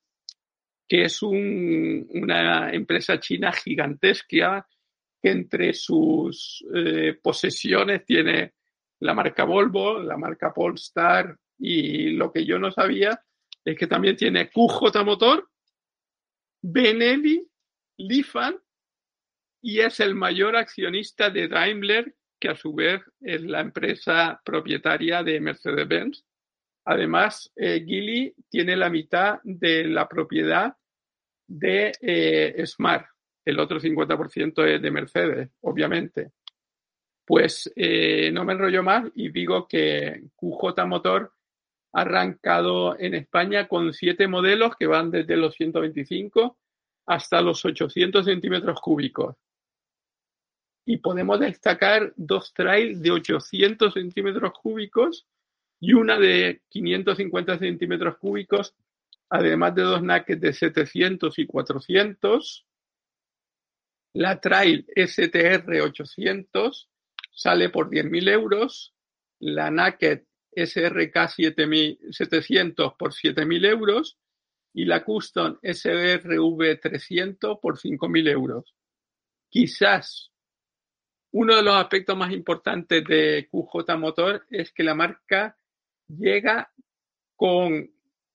que 0.87 1.03
es 1.03 1.21
una 1.21 2.71
empresa 2.71 3.19
china 3.19 3.51
gigantesca 3.51 4.67
que 5.21 5.29
entre 5.29 5.73
sus 5.73 6.65
eh, 6.73 7.19
posesiones 7.21 8.05
tiene 8.05 8.53
la 8.99 9.13
marca 9.13 9.43
Volvo, 9.43 9.99
la 9.99 10.17
marca 10.17 10.53
Polestar 10.53 11.37
y 11.59 12.11
lo 12.11 12.31
que 12.31 12.45
yo 12.45 12.57
no 12.57 12.71
sabía 12.71 13.19
es 13.65 13.77
que 13.77 13.87
también 13.87 14.15
tiene 14.15 14.49
QJ 14.49 15.03
Motor, 15.03 15.49
Benelli, 16.61 17.45
Lifan 17.97 18.57
y 19.61 19.79
es 19.79 19.99
el 19.99 20.15
mayor 20.15 20.55
accionista 20.55 21.29
de 21.29 21.47
Daimler, 21.47 22.15
que 22.39 22.49
a 22.49 22.55
su 22.55 22.73
vez 22.73 23.01
es 23.19 23.41
la 23.41 23.61
empresa 23.61 24.39
propietaria 24.45 25.23
de 25.23 25.41
Mercedes-Benz. 25.41 26.23
Además, 26.89 27.51
eh, 27.57 27.83
Gili 27.85 28.33
tiene 28.49 28.77
la 28.77 28.89
mitad 28.89 29.41
de 29.43 29.83
la 29.83 30.07
propiedad 30.07 30.73
de 31.45 31.91
eh, 31.99 32.65
Smart, 32.65 33.05
el 33.43 33.59
otro 33.59 33.77
50% 33.77 34.65
es 34.65 34.81
de 34.81 34.91
Mercedes, 34.91 35.49
obviamente. 35.59 36.31
Pues 37.25 37.69
eh, 37.75 38.31
no 38.31 38.45
me 38.45 38.53
enrollo 38.53 38.83
más 38.83 39.11
y 39.15 39.31
digo 39.31 39.67
que 39.67 40.29
QJ 40.37 40.85
Motor 40.85 41.33
arrancado 41.91 42.97
en 42.97 43.15
España 43.15 43.67
con 43.67 43.91
siete 43.91 44.29
modelos 44.29 44.77
que 44.79 44.87
van 44.87 45.11
desde 45.11 45.35
los 45.35 45.55
125 45.55 46.57
hasta 47.05 47.41
los 47.41 47.65
800 47.65 48.23
centímetros 48.23 48.79
cúbicos. 48.79 49.35
Y 50.85 50.99
podemos 50.99 51.37
destacar 51.41 52.13
dos 52.15 52.53
trails 52.53 53.01
de 53.01 53.11
800 53.11 53.93
centímetros 53.93 54.53
cúbicos 54.53 55.27
y 55.79 55.93
una 55.93 56.17
de 56.17 56.61
550 56.69 57.59
centímetros 57.59 58.17
cúbicos, 58.17 58.75
además 59.29 59.75
de 59.75 59.83
dos 59.83 60.01
naked 60.01 60.37
de 60.37 60.53
700 60.53 61.37
y 61.39 61.45
400. 61.45 62.65
La 64.13 64.39
trail 64.39 64.87
STR 64.95 65.81
800 65.81 66.89
sale 67.31 67.69
por 67.69 67.89
10.000 67.89 68.29
euros. 68.29 68.93
La 69.39 69.69
naked 69.69 70.23
SRK 70.55 71.29
700 71.29 72.93
por 72.97 73.13
7.000 73.13 73.65
euros 73.67 74.17
y 74.73 74.85
la 74.85 75.03
Custom 75.03 75.57
SRV 75.61 76.79
300 76.81 77.59
por 77.61 77.77
5.000 77.77 78.29
euros. 78.29 78.73
Quizás 79.49 80.31
uno 81.31 81.55
de 81.55 81.63
los 81.63 81.75
aspectos 81.75 82.17
más 82.17 82.31
importantes 82.31 83.03
de 83.03 83.47
QJ 83.51 83.97
Motor 83.97 84.45
es 84.49 84.71
que 84.71 84.83
la 84.83 84.95
marca 84.95 85.55
llega 86.07 86.71
con 87.35 87.89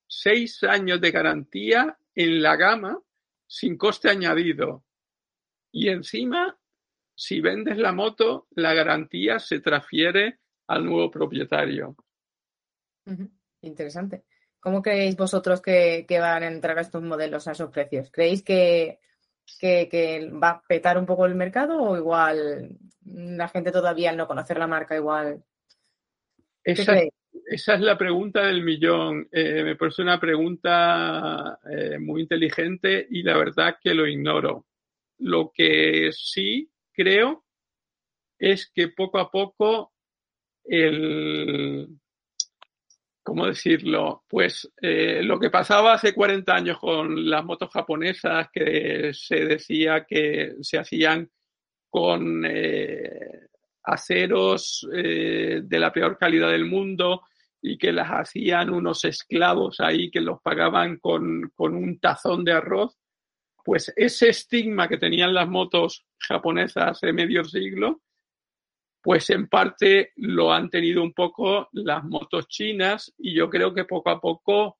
seis 0.07 0.63
años 0.63 1.01
de 1.01 1.11
garantía 1.11 1.97
en 2.15 2.41
la 2.41 2.55
gama 2.55 3.01
sin 3.47 3.77
coste 3.77 4.09
añadido. 4.09 4.83
Y 5.71 5.89
encima, 5.89 6.57
si 7.15 7.41
vendes 7.41 7.77
la 7.77 7.91
moto, 7.91 8.47
la 8.51 8.73
garantía 8.73 9.39
se 9.39 9.59
transfiere 9.59 10.39
al 10.67 10.85
nuevo 10.85 11.11
propietario. 11.11 11.95
Interesante. 13.61 14.23
¿Cómo 14.59 14.81
creéis 14.81 15.17
vosotros 15.17 15.61
que, 15.61 16.05
van 16.09 16.43
a 16.43 16.47
entrar 16.47 16.79
estos 16.79 17.03
modelos 17.03 17.47
a 17.47 17.51
esos 17.51 17.69
precios? 17.69 18.09
¿Creéis 18.11 18.43
que, 18.43 18.99
que, 19.59 20.31
va 20.31 20.49
a 20.49 20.61
petar 20.61 20.97
un 20.97 21.05
poco 21.05 21.25
el 21.25 21.35
mercado 21.35 21.81
o 21.81 21.97
igual 21.97 22.77
la 23.05 23.49
gente 23.49 23.71
todavía 23.71 24.11
al 24.11 24.17
no 24.17 24.27
conocer 24.27 24.57
la 24.57 24.67
marca 24.67 24.95
igual? 24.95 25.43
Esa, 26.63 26.95
esa 27.45 27.75
es 27.75 27.81
la 27.81 27.97
pregunta 27.97 28.45
del 28.45 28.63
millón. 28.63 29.27
Eh, 29.31 29.63
me 29.63 29.75
parece 29.75 30.01
una 30.01 30.19
pregunta 30.19 31.59
eh, 31.69 31.97
muy 31.99 32.21
inteligente 32.21 33.07
y 33.09 33.23
la 33.23 33.37
verdad 33.37 33.77
que 33.81 33.93
lo 33.93 34.07
ignoro. 34.07 34.65
Lo 35.19 35.51
que 35.53 36.11
sí 36.11 36.69
creo 36.91 37.45
es 38.37 38.71
que 38.73 38.89
poco 38.89 39.19
a 39.19 39.31
poco 39.31 39.93
el, 40.63 41.87
¿cómo 43.23 43.47
decirlo? 43.47 44.23
Pues 44.27 44.71
eh, 44.81 45.21
lo 45.23 45.39
que 45.39 45.49
pasaba 45.49 45.93
hace 45.93 46.13
40 46.13 46.53
años 46.53 46.79
con 46.79 47.29
las 47.29 47.43
motos 47.43 47.69
japonesas, 47.71 48.49
que 48.51 49.11
se 49.13 49.45
decía 49.45 50.05
que 50.05 50.55
se 50.61 50.77
hacían 50.77 51.29
con 51.89 52.45
eh, 52.45 53.47
aceros 53.83 54.87
eh, 54.93 55.61
de 55.63 55.79
la 55.79 55.91
peor 55.91 56.17
calidad 56.17 56.51
del 56.51 56.65
mundo 56.65 57.23
y 57.61 57.77
que 57.77 57.91
las 57.91 58.09
hacían 58.09 58.69
unos 58.69 59.05
esclavos 59.05 59.79
ahí 59.79 60.11
que 60.11 60.21
los 60.21 60.41
pagaban 60.41 60.97
con, 60.97 61.51
con 61.55 61.75
un 61.75 61.99
tazón 61.99 62.43
de 62.43 62.51
arroz, 62.51 62.97
pues 63.63 63.93
ese 63.95 64.29
estigma 64.29 64.87
que 64.87 64.97
tenían 64.97 65.33
las 65.33 65.47
motos 65.47 66.05
japonesas 66.19 66.91
hace 66.91 67.13
medio 67.13 67.43
siglo, 67.45 68.01
pues 69.01 69.29
en 69.29 69.47
parte 69.47 70.11
lo 70.17 70.53
han 70.53 70.69
tenido 70.69 71.03
un 71.03 71.13
poco 71.13 71.69
las 71.73 72.03
motos 72.03 72.47
chinas 72.47 73.13
y 73.17 73.33
yo 73.33 73.49
creo 73.49 73.73
que 73.73 73.85
poco 73.85 74.09
a 74.09 74.19
poco 74.19 74.77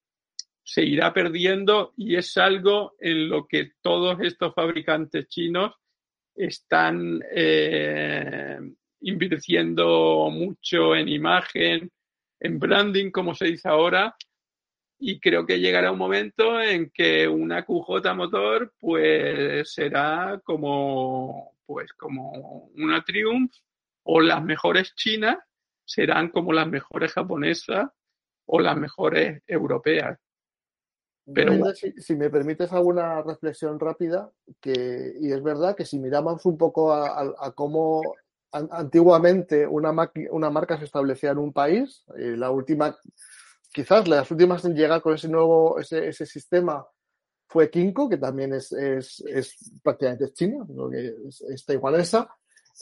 se 0.63 0.83
irá 0.83 1.13
perdiendo 1.13 1.93
y 1.97 2.15
es 2.15 2.37
algo 2.37 2.95
en 2.99 3.29
lo 3.29 3.45
que 3.47 3.71
todos 3.81 4.19
estos 4.21 4.53
fabricantes 4.53 5.27
chinos 5.27 5.73
están 6.35 7.21
eh, 7.35 8.59
invirtiendo 9.03 10.29
mucho 10.31 10.95
en 10.95 11.07
imagen, 11.07 11.91
en 12.39 12.59
branding, 12.59 13.11
como 13.11 13.35
se 13.35 13.45
dice 13.45 13.69
ahora, 13.69 14.15
y 14.99 15.19
creo 15.19 15.45
que 15.45 15.59
llegará 15.59 15.91
un 15.91 15.97
momento 15.97 16.61
en 16.61 16.89
que 16.89 17.27
una 17.27 17.65
QJ 17.65 18.13
motor 18.15 18.73
pues 18.79 19.73
será 19.73 20.41
como 20.43 21.53
pues 21.65 21.91
como 21.93 22.69
una 22.75 23.03
Triumph 23.03 23.53
o 24.03 24.21
las 24.21 24.43
mejores 24.43 24.93
chinas 24.95 25.37
serán 25.85 26.29
como 26.29 26.53
las 26.53 26.67
mejores 26.67 27.13
japonesas 27.13 27.89
o 28.45 28.59
las 28.59 28.77
mejores 28.77 29.41
europeas. 29.47 30.19
Pero 31.33 31.53
si, 31.73 32.15
me 32.15 32.29
permites 32.29 32.73
alguna 32.73 33.21
reflexión 33.21 33.79
rápida, 33.79 34.29
que, 34.59 35.13
y 35.21 35.31
es 35.31 35.41
verdad 35.41 35.75
que 35.75 35.85
si 35.85 35.97
miramos 35.97 36.45
un 36.45 36.57
poco 36.57 36.91
a, 36.91 37.53
cómo 37.55 38.01
antiguamente 38.53 39.65
una, 39.65 39.93
una, 40.31 40.49
marca 40.49 40.77
se 40.77 40.85
establecía 40.85 41.31
en 41.31 41.39
un 41.39 41.51
país, 41.51 42.03
eh, 42.17 42.35
la 42.37 42.51
última, 42.51 42.95
quizás 43.73 44.07
las 44.07 44.29
últimas 44.29 44.63
en 44.65 44.75
llegar 44.75 45.01
con 45.01 45.15
ese 45.15 45.27
nuevo, 45.27 45.79
ese, 45.79 46.25
sistema 46.25 46.85
fue 47.47 47.69
Kinko, 47.69 48.09
que 48.09 48.17
también 48.17 48.53
es, 48.53 48.71
es, 48.71 49.21
es 49.27 49.71
prácticamente 49.81 50.31
china, 50.33 50.65
es, 51.27 51.41
es 51.41 51.65
taiwanesa, 51.65 52.29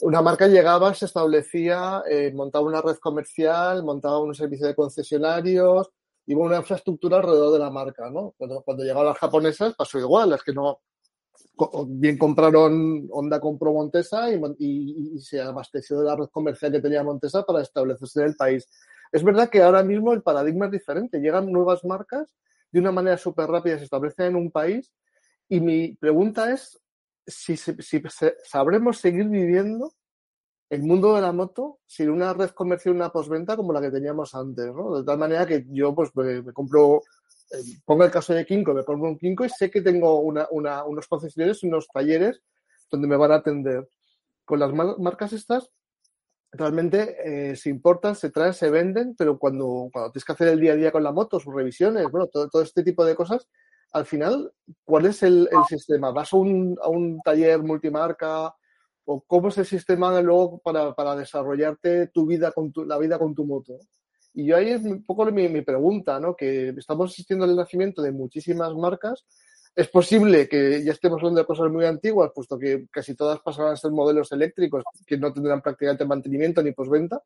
una 0.01 0.21
marca 0.21 0.47
llegaba, 0.47 0.93
se 0.93 1.05
establecía, 1.05 2.03
eh, 2.09 2.31
montaba 2.33 2.65
una 2.65 2.81
red 2.81 2.97
comercial, 2.97 3.83
montaba 3.83 4.19
un 4.19 4.33
servicio 4.33 4.67
de 4.67 4.75
concesionarios, 4.75 5.89
iba 6.25 6.41
una 6.41 6.57
infraestructura 6.57 7.17
alrededor 7.17 7.53
de 7.53 7.59
la 7.59 7.69
marca, 7.69 8.09
¿no? 8.09 8.33
Cuando, 8.37 8.61
cuando 8.61 8.83
llegaron 8.83 9.05
las 9.05 9.17
japonesas 9.17 9.75
pasó 9.75 9.99
igual, 9.99 10.29
las 10.29 10.43
que 10.43 10.53
no 10.53 10.79
bien 11.88 12.17
compraron, 12.17 13.07
Honda 13.11 13.39
compró 13.39 13.73
Montesa 13.73 14.27
y, 14.31 15.19
se 15.19 15.41
abasteció 15.41 16.00
de 16.00 16.05
la 16.05 16.15
red 16.15 16.27
comercial 16.31 16.71
que 16.71 16.81
tenía 16.81 17.03
Montesa 17.03 17.43
para 17.43 17.61
establecerse 17.61 18.21
en 18.21 18.27
el 18.27 18.35
país. 18.35 18.67
Es 19.11 19.23
verdad 19.23 19.50
que 19.50 19.61
ahora 19.61 19.83
mismo 19.83 20.13
el 20.13 20.23
paradigma 20.23 20.65
es 20.65 20.71
diferente, 20.71 21.19
llegan 21.19 21.51
nuevas 21.51 21.83
marcas 21.83 22.33
de 22.71 22.79
una 22.79 22.91
manera 22.91 23.17
súper 23.17 23.47
rápida, 23.47 23.77
se 23.77 23.83
establecen 23.83 24.27
en 24.27 24.35
un 24.35 24.51
país. 24.51 24.91
Y 25.50 25.59
mi 25.59 25.95
pregunta 25.95 26.51
es 26.51 26.79
si, 27.27 27.55
sabremos 28.43 28.97
seguir 28.97 29.27
viviendo 29.27 29.93
el 30.69 30.83
mundo 30.83 31.15
de 31.15 31.21
la 31.21 31.33
moto 31.33 31.79
sin 31.85 32.09
una 32.09 32.33
red 32.33 32.51
comercial, 32.51 32.95
una 32.95 33.11
postventa 33.11 33.57
como 33.57 33.73
la 33.73 33.81
que 33.81 33.91
teníamos 33.91 34.33
antes, 34.33 34.73
¿no? 34.73 34.97
De 34.97 35.03
tal 35.03 35.17
manera 35.17 35.45
que 35.45 35.65
yo 35.69 35.93
pues 35.93 36.15
me, 36.15 36.53
compro, 36.53 36.97
eh, 36.97 37.01
pongo 37.86 38.03
el 38.03 38.12
caso 38.12 38.34
de 38.34 38.46
Kinko, 38.46 38.74
me 38.74 38.84
compro 38.84 39.10
un 39.10 39.17
Kinko 39.17 39.46
y 39.46 39.50
sé 39.50 39.70
que 39.70 39.81
tengo 39.81 40.20
una, 40.20 40.48
una, 40.51 40.84
unos 40.84 41.08
concesionarios 41.08 41.63
unos 41.63 41.88
talleres 41.88 42.41
donde 42.89 43.08
me 43.08 43.17
van 43.17 43.31
a 43.31 43.36
atender. 43.36 43.88
Con 44.46 44.60
las 44.60 44.74
marcas 44.74 45.34
estas, 45.34 45.72
realmente 46.51 47.51
eh, 47.51 47.55
se 47.55 47.70
importan, 47.70 48.15
se 48.15 48.29
traen, 48.29 48.53
se 48.53 48.70
venden, 48.70 49.15
pero 49.17 49.39
cuando, 49.39 49.89
cuando 49.91 50.12
tienes 50.12 50.25
que 50.25 50.31
hacer 50.34 50.48
el 50.50 50.60
día 50.60 50.74
a 50.74 50.75
día 50.75 50.91
con 50.91 51.03
la 51.03 51.12
moto, 51.12 51.39
sus 51.39 51.53
revisiones, 51.53 52.10
bueno, 52.12 52.27
todo, 52.27 52.50
todo 52.50 52.62
este 52.62 52.84
tipo 52.84 53.05
de 53.05 53.15
cosas, 53.15 53.48
al 53.93 54.05
final, 54.05 54.51
¿cuál 54.84 55.05
es 55.05 55.24
el, 55.24 55.50
el 55.51 55.63
sistema? 55.67 56.12
¿Vas 56.12 56.34
a 56.34 56.38
un, 56.38 56.77
a 56.81 56.89
un 56.89 57.22
taller 57.22 57.62
multimarca? 57.62 58.53
o 59.05 59.22
cómo 59.22 59.50
es 59.50 59.58
el 59.58 59.65
sistema 59.65 60.13
de 60.15 60.24
luego 60.24 60.60
para, 60.60 60.93
para 60.93 61.15
desarrollarte 61.15 62.08
tu 62.08 62.25
vida 62.25 62.51
con 62.51 62.72
tu, 62.72 62.86
la 62.86 62.98
vida 62.98 63.17
con 63.17 63.34
tu 63.34 63.46
moto. 63.46 63.79
Y 64.33 64.45
yo 64.45 64.57
ahí 64.57 64.69
es 64.69 64.83
un 64.83 65.03
poco 65.03 65.25
mi, 65.25 65.50
mi 65.50 65.61
pregunta, 65.61 66.19
¿no? 66.19 66.35
Que 66.35 66.69
estamos 66.69 67.11
asistiendo 67.11 67.45
al 67.45 67.55
nacimiento 67.55 68.01
de 68.01 68.11
muchísimas 68.11 68.73
marcas. 68.73 69.25
Es 69.75 69.88
posible 69.89 70.47
que 70.47 70.83
ya 70.83 70.91
estemos 70.91 71.19
hablando 71.19 71.41
de 71.41 71.47
cosas 71.47 71.71
muy 71.71 71.85
antiguas, 71.85 72.31
puesto 72.33 72.57
que 72.57 72.88
casi 72.91 73.15
todas 73.15 73.39
pasarán 73.39 73.73
a 73.73 73.77
ser 73.77 73.91
modelos 73.91 74.31
eléctricos 74.31 74.83
que 75.05 75.17
no 75.17 75.33
tendrán 75.33 75.61
prácticamente 75.61 76.05
mantenimiento 76.05 76.61
ni 76.61 76.71
posventa. 76.71 77.21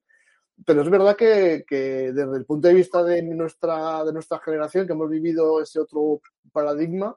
Pero 0.66 0.82
es 0.82 0.90
verdad 0.90 1.16
que, 1.16 1.66
que, 1.68 2.14
desde 2.14 2.38
el 2.38 2.46
punto 2.46 2.68
de 2.68 2.76
vista 2.76 3.04
de 3.04 3.22
nuestra, 3.24 4.06
de 4.06 4.14
nuestra 4.14 4.40
generación, 4.40 4.88
que 4.88 4.94
hemos 4.94 5.10
vivido 5.10 5.62
ese 5.62 5.80
otro 5.80 6.22
paradigma, 6.52 7.16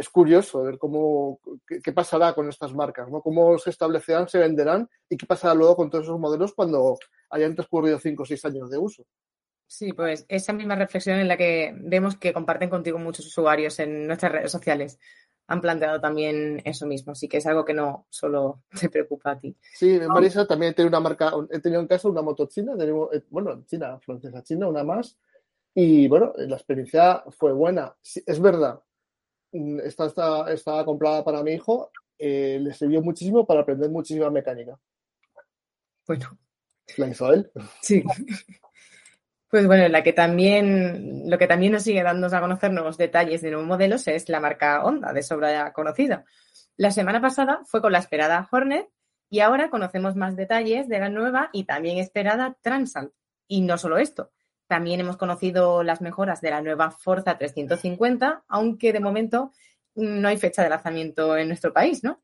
es 0.00 0.08
curioso 0.08 0.62
ver 0.62 0.78
cómo, 0.78 1.40
qué, 1.66 1.92
pasará 1.92 2.32
con 2.32 2.48
estas 2.48 2.72
marcas, 2.72 3.10
¿no? 3.10 3.20
Cómo 3.20 3.58
se 3.58 3.68
establecerán, 3.68 4.28
se 4.30 4.38
venderán 4.38 4.88
y 5.10 5.18
qué 5.18 5.26
pasará 5.26 5.52
luego 5.52 5.76
con 5.76 5.90
todos 5.90 6.04
esos 6.04 6.18
modelos 6.18 6.54
cuando 6.54 6.96
hayan 7.28 7.54
transcurrido 7.54 7.98
cinco 7.98 8.22
o 8.22 8.26
seis 8.26 8.42
años 8.46 8.70
de 8.70 8.78
uso. 8.78 9.04
Sí, 9.66 9.92
pues 9.92 10.24
esa 10.28 10.54
misma 10.54 10.74
reflexión 10.74 11.18
en 11.18 11.28
la 11.28 11.36
que 11.36 11.74
vemos 11.76 12.16
que 12.16 12.32
comparten 12.32 12.70
contigo 12.70 12.98
muchos 12.98 13.26
usuarios 13.26 13.78
en 13.78 14.06
nuestras 14.06 14.32
redes 14.32 14.50
sociales 14.50 14.98
han 15.48 15.60
planteado 15.60 16.00
también 16.00 16.62
eso 16.64 16.86
mismo, 16.86 17.12
así 17.12 17.28
que 17.28 17.36
es 17.36 17.46
algo 17.46 17.64
que 17.66 17.74
no 17.74 18.06
solo 18.08 18.62
te 18.80 18.88
preocupa 18.88 19.32
a 19.32 19.38
ti. 19.38 19.54
Sí, 19.74 20.00
Marisa 20.08 20.46
también 20.46 20.72
tiene 20.72 20.88
una 20.88 21.00
marca, 21.00 21.30
he 21.50 21.60
tenido 21.60 21.82
en 21.82 21.88
caso 21.88 22.08
una 22.08 22.22
moto 22.22 22.46
china, 22.46 22.74
tenemos, 22.74 23.12
eh, 23.12 23.22
bueno, 23.28 23.64
china, 23.66 23.98
francesa 24.00 24.42
china, 24.42 24.66
una 24.66 24.82
más, 24.82 25.18
y 25.74 26.08
bueno, 26.08 26.32
la 26.36 26.56
experiencia 26.56 27.22
fue 27.28 27.52
buena. 27.52 27.94
es 28.02 28.40
verdad, 28.40 28.80
Mm, 29.52 29.80
esta 29.80 30.06
está, 30.52 30.84
comprada 30.84 31.24
para 31.24 31.42
mi 31.42 31.52
hijo, 31.52 31.90
eh, 32.18 32.58
le 32.60 32.72
sirvió 32.72 33.02
muchísimo 33.02 33.46
para 33.46 33.60
aprender 33.60 33.90
muchísima 33.90 34.30
mecánica. 34.30 34.78
Bueno. 36.06 36.38
¿La 36.96 37.08
hizo 37.08 37.32
él? 37.32 37.50
Sí. 37.80 38.02
Pues 39.48 39.66
bueno, 39.66 39.88
la 39.88 40.04
que 40.04 40.12
también, 40.12 41.28
lo 41.28 41.36
que 41.36 41.48
también 41.48 41.72
nos 41.72 41.82
sigue 41.82 42.04
dándonos 42.04 42.32
a 42.32 42.40
conocer 42.40 42.72
nuevos 42.72 42.96
detalles 42.96 43.42
de 43.42 43.50
nuevos 43.50 43.66
modelos 43.66 44.06
es 44.06 44.28
la 44.28 44.38
marca 44.38 44.84
Honda, 44.84 45.12
de 45.12 45.24
sobra 45.24 45.50
ya 45.50 45.72
conocida. 45.72 46.24
La 46.76 46.92
semana 46.92 47.20
pasada 47.20 47.60
fue 47.64 47.80
con 47.80 47.90
la 47.90 47.98
esperada 47.98 48.48
Hornet 48.48 48.88
y 49.28 49.40
ahora 49.40 49.68
conocemos 49.68 50.14
más 50.14 50.36
detalles 50.36 50.88
de 50.88 51.00
la 51.00 51.08
nueva 51.08 51.50
y 51.52 51.64
también 51.64 51.98
esperada 51.98 52.56
Transal. 52.62 53.12
Y 53.48 53.62
no 53.62 53.76
solo 53.76 53.98
esto, 53.98 54.30
también 54.70 55.00
hemos 55.00 55.16
conocido 55.16 55.82
las 55.82 56.00
mejoras 56.00 56.40
de 56.40 56.50
la 56.50 56.62
nueva 56.62 56.92
Forza 56.92 57.36
350, 57.36 58.44
aunque 58.46 58.92
de 58.92 59.00
momento 59.00 59.50
no 59.96 60.28
hay 60.28 60.36
fecha 60.36 60.62
de 60.62 60.70
lanzamiento 60.70 61.36
en 61.36 61.48
nuestro 61.48 61.72
país, 61.72 62.04
¿no? 62.04 62.22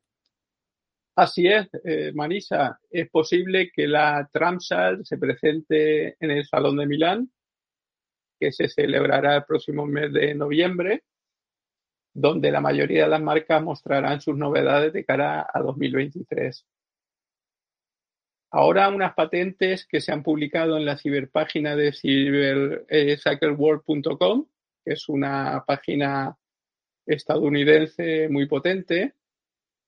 Así 1.13 1.45
es, 1.45 1.67
eh, 1.83 2.13
Marisa. 2.15 2.79
Es 2.89 3.09
posible 3.09 3.69
que 3.75 3.85
la 3.85 4.29
Tramsal 4.31 5.05
se 5.05 5.17
presente 5.17 6.15
en 6.21 6.31
el 6.31 6.45
Salón 6.45 6.77
de 6.77 6.87
Milán, 6.87 7.29
que 8.39 8.53
se 8.53 8.69
celebrará 8.69 9.35
el 9.35 9.43
próximo 9.43 9.85
mes 9.85 10.13
de 10.13 10.33
noviembre, 10.33 11.03
donde 12.13 12.49
la 12.49 12.61
mayoría 12.61 13.03
de 13.03 13.09
las 13.09 13.21
marcas 13.21 13.61
mostrarán 13.61 14.21
sus 14.21 14.37
novedades 14.37 14.93
de 14.93 15.03
cara 15.03 15.45
a 15.53 15.59
2023. 15.59 16.65
Ahora 18.49 18.87
unas 18.89 19.13
patentes 19.13 19.85
que 19.85 19.99
se 19.99 20.13
han 20.13 20.23
publicado 20.23 20.77
en 20.77 20.85
la 20.85 20.97
ciberpágina 20.97 21.75
de 21.75 21.91
cybercycleworld.com, 21.91 24.41
eh, 24.41 24.45
que 24.85 24.93
es 24.93 25.09
una 25.09 25.65
página 25.67 26.37
estadounidense 27.05 28.29
muy 28.29 28.45
potente, 28.47 29.15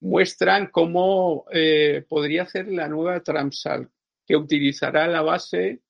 muestran 0.01 0.67
cómo 0.67 1.45
eh, 1.51 2.05
podría 2.07 2.45
ser 2.45 2.67
la 2.69 2.87
nueva 2.89 3.21
Tramsal, 3.21 3.89
que 4.25 4.35
utilizará 4.35 5.07
la 5.07 5.21
base 5.21 5.81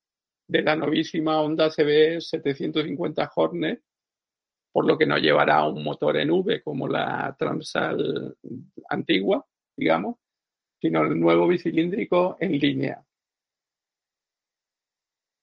de 0.47 0.61
la 0.61 0.75
novísima 0.75 1.41
Honda 1.41 1.69
CB 1.69 2.21
750 2.21 3.31
Hornet, 3.35 3.81
por 4.71 4.85
lo 4.85 4.97
que 4.97 5.07
no 5.07 5.17
llevará 5.17 5.67
un 5.67 5.83
motor 5.83 6.17
en 6.17 6.31
V 6.31 6.61
como 6.61 6.87
la 6.87 7.35
Tramsal 7.37 8.37
antigua, 8.89 9.45
digamos, 9.75 10.17
sino 10.79 11.03
el 11.03 11.19
nuevo 11.19 11.47
bicilíndrico 11.47 12.37
en 12.39 12.57
línea. 12.57 13.03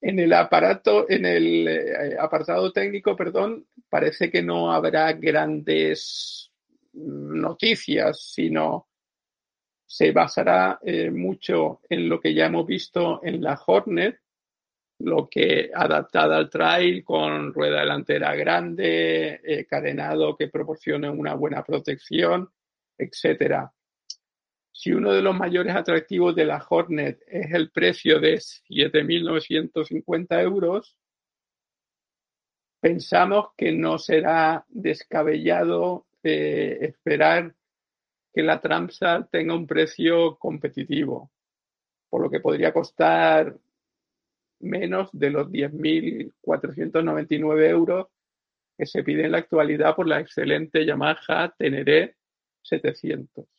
En 0.00 0.18
el 0.18 0.32
aparato, 0.32 1.08
en 1.08 1.24
el 1.24 1.68
eh, 1.68 2.16
apartado 2.18 2.70
técnico, 2.72 3.16
perdón, 3.16 3.66
parece 3.88 4.30
que 4.30 4.42
no 4.42 4.70
habrá 4.72 5.12
grandes 5.12 6.52
noticias, 6.92 8.20
sino 8.32 8.88
se 9.86 10.12
basará 10.12 10.78
eh, 10.82 11.10
mucho 11.10 11.80
en 11.88 12.08
lo 12.08 12.20
que 12.20 12.34
ya 12.34 12.46
hemos 12.46 12.66
visto 12.66 13.20
en 13.22 13.42
la 13.42 13.60
Hornet, 13.66 14.20
lo 14.98 15.28
que 15.28 15.70
adaptada 15.74 16.36
al 16.36 16.50
trail 16.50 17.04
con 17.04 17.52
rueda 17.52 17.80
delantera 17.80 18.34
grande, 18.34 19.40
eh, 19.44 19.66
carenado 19.66 20.36
que 20.36 20.48
proporcione 20.48 21.08
una 21.08 21.34
buena 21.34 21.62
protección, 21.62 22.50
etcétera. 22.98 23.72
Si 24.76 24.92
uno 24.92 25.12
de 25.14 25.22
los 25.22 25.34
mayores 25.34 25.74
atractivos 25.74 26.36
de 26.36 26.44
la 26.44 26.62
Hornet 26.68 27.22
es 27.28 27.50
el 27.54 27.70
precio 27.70 28.20
de 28.20 28.34
7.950 28.34 30.42
euros, 30.42 30.98
pensamos 32.78 33.54
que 33.56 33.72
no 33.72 33.96
será 33.96 34.66
descabellado 34.68 36.04
eh, 36.22 36.76
esperar 36.82 37.54
que 38.34 38.42
la 38.42 38.60
Tramsal 38.60 39.30
tenga 39.30 39.54
un 39.54 39.66
precio 39.66 40.36
competitivo, 40.36 41.30
por 42.10 42.20
lo 42.20 42.28
que 42.28 42.40
podría 42.40 42.74
costar 42.74 43.56
menos 44.60 45.08
de 45.10 45.30
los 45.30 45.48
10.499 45.48 47.70
euros 47.70 48.08
que 48.76 48.84
se 48.84 49.02
pide 49.02 49.24
en 49.24 49.32
la 49.32 49.38
actualidad 49.38 49.96
por 49.96 50.06
la 50.06 50.20
excelente 50.20 50.84
Yamaha 50.84 51.54
Teneré 51.56 52.16
700. 52.60 53.55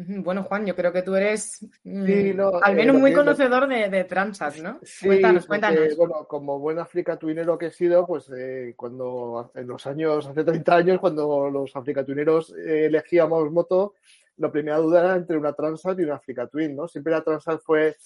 Bueno, 0.00 0.44
Juan, 0.44 0.64
yo 0.64 0.76
creo 0.76 0.92
que 0.92 1.02
tú 1.02 1.16
eres 1.16 1.66
mm, 1.82 2.40
al 2.62 2.76
menos 2.76 2.96
muy 3.00 3.12
conocedor 3.12 3.66
de, 3.66 3.88
de 3.88 4.04
Transat, 4.04 4.58
¿no? 4.58 4.78
Sí, 4.80 5.06
cuéntanos, 5.06 5.44
cuéntanos. 5.44 5.96
bueno, 5.96 6.24
como 6.28 6.60
buen 6.60 6.78
africatuinero 6.78 7.58
que 7.58 7.66
he 7.66 7.70
sido, 7.72 8.06
pues 8.06 8.30
eh, 8.30 8.74
cuando 8.76 9.50
en 9.56 9.66
los 9.66 9.84
años, 9.88 10.24
hace 10.24 10.44
30 10.44 10.76
años, 10.76 11.00
cuando 11.00 11.50
los 11.50 11.74
africatuineros 11.74 12.54
eh, 12.56 12.86
elegíamos 12.86 13.50
moto, 13.50 13.94
la 14.36 14.52
primera 14.52 14.76
duda 14.76 15.00
era 15.00 15.16
entre 15.16 15.36
una 15.36 15.52
Transat 15.52 15.98
y 15.98 16.04
una 16.04 16.14
Africatwin, 16.14 16.76
¿no? 16.76 16.86
Siempre 16.86 17.12
la 17.12 17.24
Transat 17.24 17.60
fue 17.60 17.96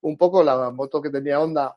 un 0.00 0.16
poco 0.16 0.42
la 0.42 0.70
moto 0.70 1.02
que 1.02 1.10
tenía 1.10 1.38
onda 1.38 1.76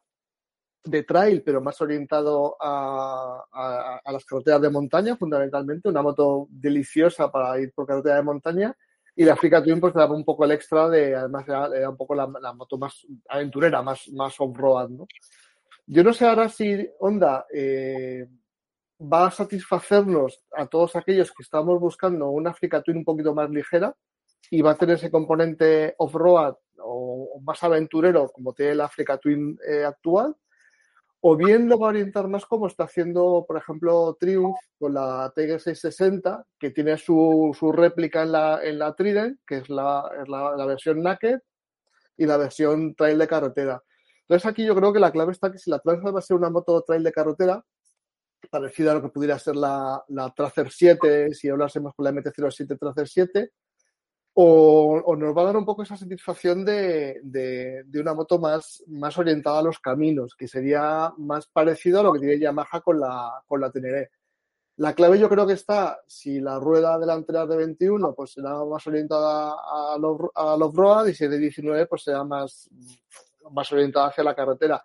de 0.85 1.03
trail, 1.03 1.43
pero 1.43 1.59
más 1.59 1.81
orientado 1.81 2.55
a, 2.61 3.43
a, 3.51 4.01
a 4.05 4.11
las 4.13 4.23
carreteras 4.23 4.61
de 4.61 4.69
montaña, 4.69 5.17
fundamentalmente, 5.17 5.89
una 5.89 6.01
moto 6.01 6.47
deliciosa 6.49 7.29
para 7.29 7.59
ir 7.59 7.73
por 7.73 7.85
carretera 7.85 8.15
de 8.15 8.23
montaña 8.23 8.77
y 9.15 9.23
la 9.23 9.33
Africa 9.33 9.63
Twin 9.63 9.79
pues 9.79 9.93
daba 9.93 10.13
un 10.13 10.25
poco 10.25 10.43
el 10.45 10.51
extra 10.51 10.89
de, 10.89 11.15
además 11.15 11.45
era, 11.47 11.89
un 11.89 11.97
poco 11.97 12.15
la, 12.15 12.27
moto 12.27 12.77
más 12.77 13.05
aventurera, 13.29 13.81
más, 13.81 14.09
más 14.09 14.35
off-road, 14.39 14.89
¿no? 14.89 15.07
Yo 15.87 16.03
no 16.03 16.13
sé 16.13 16.25
ahora 16.25 16.49
si 16.49 16.89
Honda 16.99 17.45
eh, 17.53 18.27
va 18.99 19.27
a 19.27 19.31
satisfacernos 19.31 20.41
a 20.51 20.65
todos 20.65 20.95
aquellos 20.95 21.31
que 21.31 21.43
estamos 21.43 21.79
buscando 21.79 22.29
una 22.29 22.49
Africa 22.49 22.81
Twin 22.81 22.97
un 22.97 23.05
poquito 23.05 23.33
más 23.33 23.49
ligera 23.49 23.95
y 24.49 24.61
va 24.61 24.71
a 24.71 24.77
tener 24.77 24.95
ese 24.95 25.11
componente 25.11 25.93
off-road 25.97 26.55
o, 26.79 27.39
más 27.43 27.63
aventurero 27.63 28.29
como 28.29 28.53
tiene 28.53 28.75
la 28.75 28.85
Africa 28.85 29.17
Twin 29.17 29.57
eh, 29.67 29.85
actual 29.85 30.35
o 31.27 31.35
bien 31.35 31.67
lo 31.67 31.79
va 31.79 31.87
a 31.87 31.89
orientar 31.89 32.27
más 32.27 32.45
como 32.45 32.67
está 32.67 32.83
haciendo, 32.83 33.45
por 33.47 33.57
ejemplo, 33.57 34.15
Triumph 34.19 34.55
con 34.77 34.93
la 34.93 35.33
Tiger 35.35 35.59
660, 35.59 36.45
que 36.59 36.69
tiene 36.69 36.99
su, 36.99 37.51
su 37.57 37.71
réplica 37.71 38.21
en 38.21 38.31
la, 38.31 38.63
en 38.63 38.77
la 38.77 38.93
Trident, 38.93 39.39
que 39.43 39.57
es 39.57 39.67
la, 39.67 40.07
la, 40.27 40.65
versión 40.67 41.01
Naked, 41.01 41.39
y 42.15 42.27
la 42.27 42.37
versión 42.37 42.93
Trail 42.93 43.17
de 43.17 43.27
carretera. 43.27 43.81
Entonces 44.21 44.45
aquí 44.45 44.67
yo 44.67 44.75
creo 44.75 44.93
que 44.93 44.99
la 44.99 45.11
clave 45.11 45.31
está 45.31 45.51
que 45.51 45.57
si 45.57 45.71
la 45.71 45.79
Transat 45.79 46.13
va 46.13 46.19
a 46.19 46.21
ser 46.21 46.37
una 46.37 46.51
moto 46.51 46.79
trail 46.83 47.01
de 47.01 47.11
carretera, 47.11 47.65
parecida 48.51 48.91
a 48.91 48.93
lo 48.93 49.01
que 49.01 49.09
pudiera 49.09 49.39
ser 49.39 49.55
la, 49.55 50.03
la 50.09 50.29
Tracer 50.29 50.69
7, 50.71 51.33
si 51.33 51.49
hablásemos 51.49 51.95
con 51.95 52.03
la 52.03 52.11
MT-07 52.11 52.77
Tracer 52.77 53.07
7, 53.07 53.51
o, 54.37 55.15
nos 55.15 55.35
va 55.35 55.43
a 55.43 55.45
dar 55.45 55.57
un 55.57 55.63
poco 55.63 55.83
esa 55.83 55.95
satisfacción 55.95 56.65
de, 56.65 57.21
de, 57.23 57.99
una 58.01 58.13
moto 58.13 58.37
más, 58.37 58.83
más 58.87 59.17
orientada 59.17 59.59
a 59.59 59.63
los 59.63 59.79
caminos, 59.79 60.35
que 60.35 60.47
sería 60.47 61.13
más 61.17 61.47
parecido 61.47 62.01
a 62.01 62.03
lo 62.03 62.11
que 62.11 62.19
tiene 62.19 62.39
Yamaha 62.39 62.81
con 62.81 62.99
la, 62.99 63.41
con 63.47 63.61
la 63.61 63.71
Teneré. 63.71 64.11
La 64.77 64.93
clave 64.93 65.19
yo 65.19 65.29
creo 65.29 65.47
que 65.47 65.53
está, 65.53 66.01
si 66.05 66.41
la 66.41 66.59
rueda 66.59 66.99
delantera 66.99 67.45
de 67.45 67.55
21 67.55 68.13
pues 68.13 68.33
será 68.33 68.61
más 68.65 68.85
orientada 68.85 69.53
a 69.53 69.97
los, 69.97 70.19
a 70.35 70.57
los 70.57 70.75
road 70.75 71.07
y 71.07 71.13
si 71.13 71.27
de 71.29 71.37
19 71.37 71.85
pues 71.85 72.03
será 72.03 72.25
más, 72.25 72.69
más 73.51 73.71
orientada 73.71 74.07
hacia 74.07 74.25
la 74.25 74.35
carretera. 74.35 74.83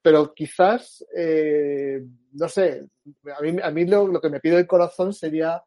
Pero 0.00 0.32
quizás, 0.32 1.04
eh, 1.16 2.00
no 2.34 2.48
sé, 2.48 2.88
a 3.36 3.42
mí, 3.42 3.56
a 3.60 3.70
mí 3.72 3.86
lo, 3.86 4.06
lo, 4.06 4.20
que 4.20 4.30
me 4.30 4.38
pide 4.38 4.56
el 4.58 4.68
corazón 4.68 5.12
sería 5.12 5.64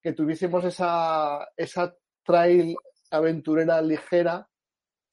que 0.00 0.12
tuviésemos 0.12 0.64
esa, 0.64 1.48
esa 1.56 1.92
trail 2.28 2.76
aventurera 3.10 3.80
ligera, 3.80 4.46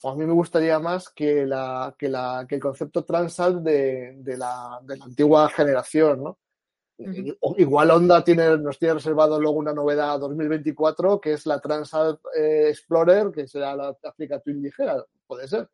a 0.03 0.15
mí 0.15 0.25
me 0.25 0.33
gustaría 0.33 0.77
más 0.79 1.09
que, 1.09 1.45
la, 1.45 1.95
que, 1.97 2.09
la, 2.09 2.45
que 2.47 2.55
el 2.55 2.61
concepto 2.61 3.05
Transat 3.05 3.55
de, 3.55 4.17
de, 4.17 4.37
la, 4.37 4.79
de 4.83 4.97
la 4.97 5.05
antigua 5.05 5.49
generación, 5.49 6.23
¿no? 6.23 6.37
Igual 7.57 7.91
Honda 7.91 8.23
tiene, 8.23 8.57
nos 8.57 8.79
tiene 8.79 8.93
reservado 8.93 9.39
luego 9.39 9.57
una 9.57 9.73
novedad 9.73 10.17
2024 10.17 11.19
que 11.19 11.33
es 11.33 11.45
la 11.45 11.59
Transat 11.59 12.19
eh, 12.37 12.67
Explorer, 12.69 13.31
que 13.31 13.47
será 13.47 13.75
la 13.75 13.95
Africa 14.03 14.39
Twin 14.39 14.61
ligera, 14.61 15.03
puede 15.27 15.47
ser. 15.47 15.69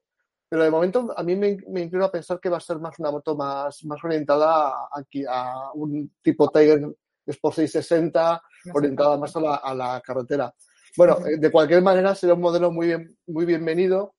Pero 0.49 0.63
de 0.63 0.71
momento 0.71 1.13
a 1.15 1.23
mí 1.23 1.35
me, 1.35 1.57
me, 1.67 1.81
inclino 1.81 2.05
a 2.05 2.11
pensar 2.11 2.39
que 2.39 2.49
va 2.49 2.57
a 2.57 2.61
ser 2.61 2.79
más 2.79 2.97
una 2.99 3.11
moto 3.11 3.35
más, 3.35 3.83
más 3.85 4.03
orientada 4.03 4.89
aquí 4.91 5.23
a 5.27 5.71
un 5.73 6.11
tipo 6.21 6.49
Tiger 6.49 6.93
Sport 7.25 7.55
660, 7.55 8.41
orientada 8.73 9.17
más 9.17 9.35
a 9.35 9.41
la, 9.41 9.55
a 9.55 9.75
la 9.75 10.01
carretera. 10.01 10.53
Bueno, 10.97 11.17
eh, 11.25 11.37
de 11.37 11.51
cualquier 11.51 11.81
manera 11.81 12.13
será 12.15 12.33
un 12.33 12.41
modelo 12.41 12.71
muy, 12.71 12.87
bien, 12.87 13.17
muy 13.27 13.45
bienvenido. 13.45 14.13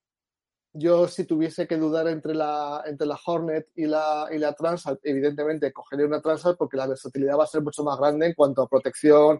Yo, 0.73 1.07
si 1.07 1.25
tuviese 1.25 1.67
que 1.67 1.77
dudar 1.77 2.07
entre 2.07 2.33
la, 2.33 2.83
entre 2.87 3.05
la 3.05 3.19
Hornet 3.23 3.69
y 3.75 3.85
la, 3.85 4.27
y 4.31 4.39
la 4.39 4.53
Transat, 4.53 4.99
evidentemente 5.03 5.71
cogería 5.71 6.07
una 6.07 6.21
Transat 6.21 6.57
porque 6.57 6.77
la 6.77 6.87
versatilidad 6.87 7.37
va 7.37 7.43
a 7.43 7.47
ser 7.47 7.61
mucho 7.61 7.83
más 7.83 7.99
grande 7.99 8.25
en 8.25 8.33
cuanto 8.33 8.63
a 8.63 8.67
protección, 8.67 9.39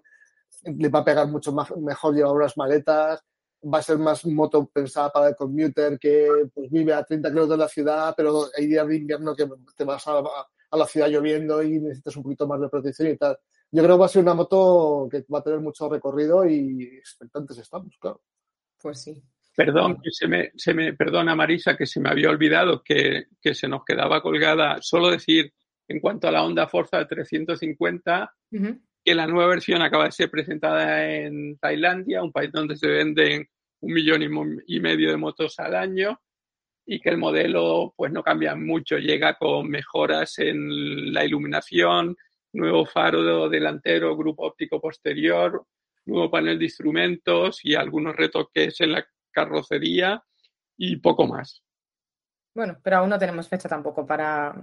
le 0.63 0.89
va 0.89 0.99
a 0.99 1.05
pegar 1.05 1.27
mucho 1.27 1.51
más, 1.51 1.75
mejor 1.75 2.13
llevar 2.13 2.33
unas 2.35 2.55
maletas, 2.55 3.23
va 3.63 3.79
a 3.79 3.81
ser 3.81 3.97
más 3.97 4.23
moto 4.27 4.67
pensada 4.67 5.09
para 5.11 5.29
el 5.29 5.35
commuter 5.35 5.97
que 5.97 6.29
pues, 6.53 6.69
vive 6.69 6.93
a 6.93 7.03
30 7.03 7.29
kilómetros 7.29 7.57
de 7.57 7.63
la 7.63 7.69
ciudad, 7.69 8.13
pero 8.15 8.45
hay 8.55 8.67
días 8.67 8.87
de 8.87 8.97
invierno 8.97 9.35
que 9.35 9.49
te 9.75 9.83
vas 9.85 10.07
a, 10.07 10.19
a 10.69 10.77
la 10.77 10.85
ciudad 10.85 11.07
lloviendo 11.07 11.63
y 11.63 11.79
necesitas 11.79 12.15
un 12.15 12.23
poquito 12.23 12.47
más 12.47 12.61
de 12.61 12.69
protección 12.69 13.09
y 13.09 13.17
tal 13.17 13.39
yo 13.73 13.83
creo 13.83 13.95
que 13.95 14.01
va 14.01 14.05
a 14.05 14.09
ser 14.09 14.21
una 14.21 14.35
moto 14.35 15.07
que 15.09 15.25
va 15.33 15.39
a 15.39 15.43
tener 15.43 15.59
mucho 15.59 15.89
recorrido 15.89 16.47
y 16.47 16.83
expectantes 16.83 17.57
estamos, 17.57 17.97
claro. 17.99 18.21
Pues 18.79 19.01
sí. 19.01 19.19
Perdón, 19.55 19.99
que 19.99 20.11
se 20.11 20.27
me, 20.27 20.51
se 20.55 20.75
me 20.75 20.93
perdona 20.93 21.35
Marisa 21.35 21.75
que 21.75 21.87
se 21.87 21.99
me 21.99 22.09
había 22.09 22.29
olvidado 22.29 22.83
que, 22.83 23.25
que, 23.41 23.55
se 23.55 23.67
nos 23.67 23.83
quedaba 23.83 24.21
colgada. 24.21 24.77
Solo 24.81 25.09
decir 25.09 25.51
en 25.87 25.99
cuanto 25.99 26.27
a 26.27 26.31
la 26.31 26.43
Honda 26.43 26.67
Forza 26.67 26.99
de 26.99 27.05
350 27.05 28.31
que 29.03 29.15
la 29.15 29.25
nueva 29.25 29.49
versión 29.49 29.81
acaba 29.81 30.05
de 30.05 30.11
ser 30.11 30.29
presentada 30.29 31.11
en 31.11 31.57
Tailandia, 31.57 32.21
un 32.21 32.31
país 32.31 32.51
donde 32.51 32.75
se 32.75 32.87
venden 32.87 33.47
un 33.79 33.93
millón 33.93 34.21
y 34.67 34.79
medio 34.79 35.09
de 35.09 35.17
motos 35.17 35.59
al 35.59 35.75
año 35.75 36.21
y 36.85 36.99
que 36.99 37.09
el 37.09 37.17
modelo 37.17 37.93
pues 37.97 38.11
no 38.11 38.21
cambia 38.21 38.55
mucho, 38.55 38.97
llega 38.97 39.35
con 39.35 39.67
mejoras 39.67 40.37
en 40.37 41.11
la 41.11 41.25
iluminación, 41.25 42.15
nuevo 42.53 42.85
faro 42.85 43.49
delantero, 43.49 44.15
grupo 44.15 44.45
óptico 44.45 44.79
posterior, 44.79 45.65
nuevo 46.05 46.29
panel 46.29 46.59
de 46.59 46.65
instrumentos 46.65 47.59
y 47.63 47.75
algunos 47.75 48.15
retoques 48.15 48.79
en 48.81 48.93
la 48.93 49.05
carrocería 49.31 50.23
y 50.77 50.97
poco 50.97 51.27
más. 51.27 51.63
Bueno, 52.55 52.77
pero 52.83 52.97
aún 52.97 53.09
no 53.09 53.17
tenemos 53.17 53.49
fecha 53.49 53.67
tampoco 53.67 54.05
para, 54.05 54.55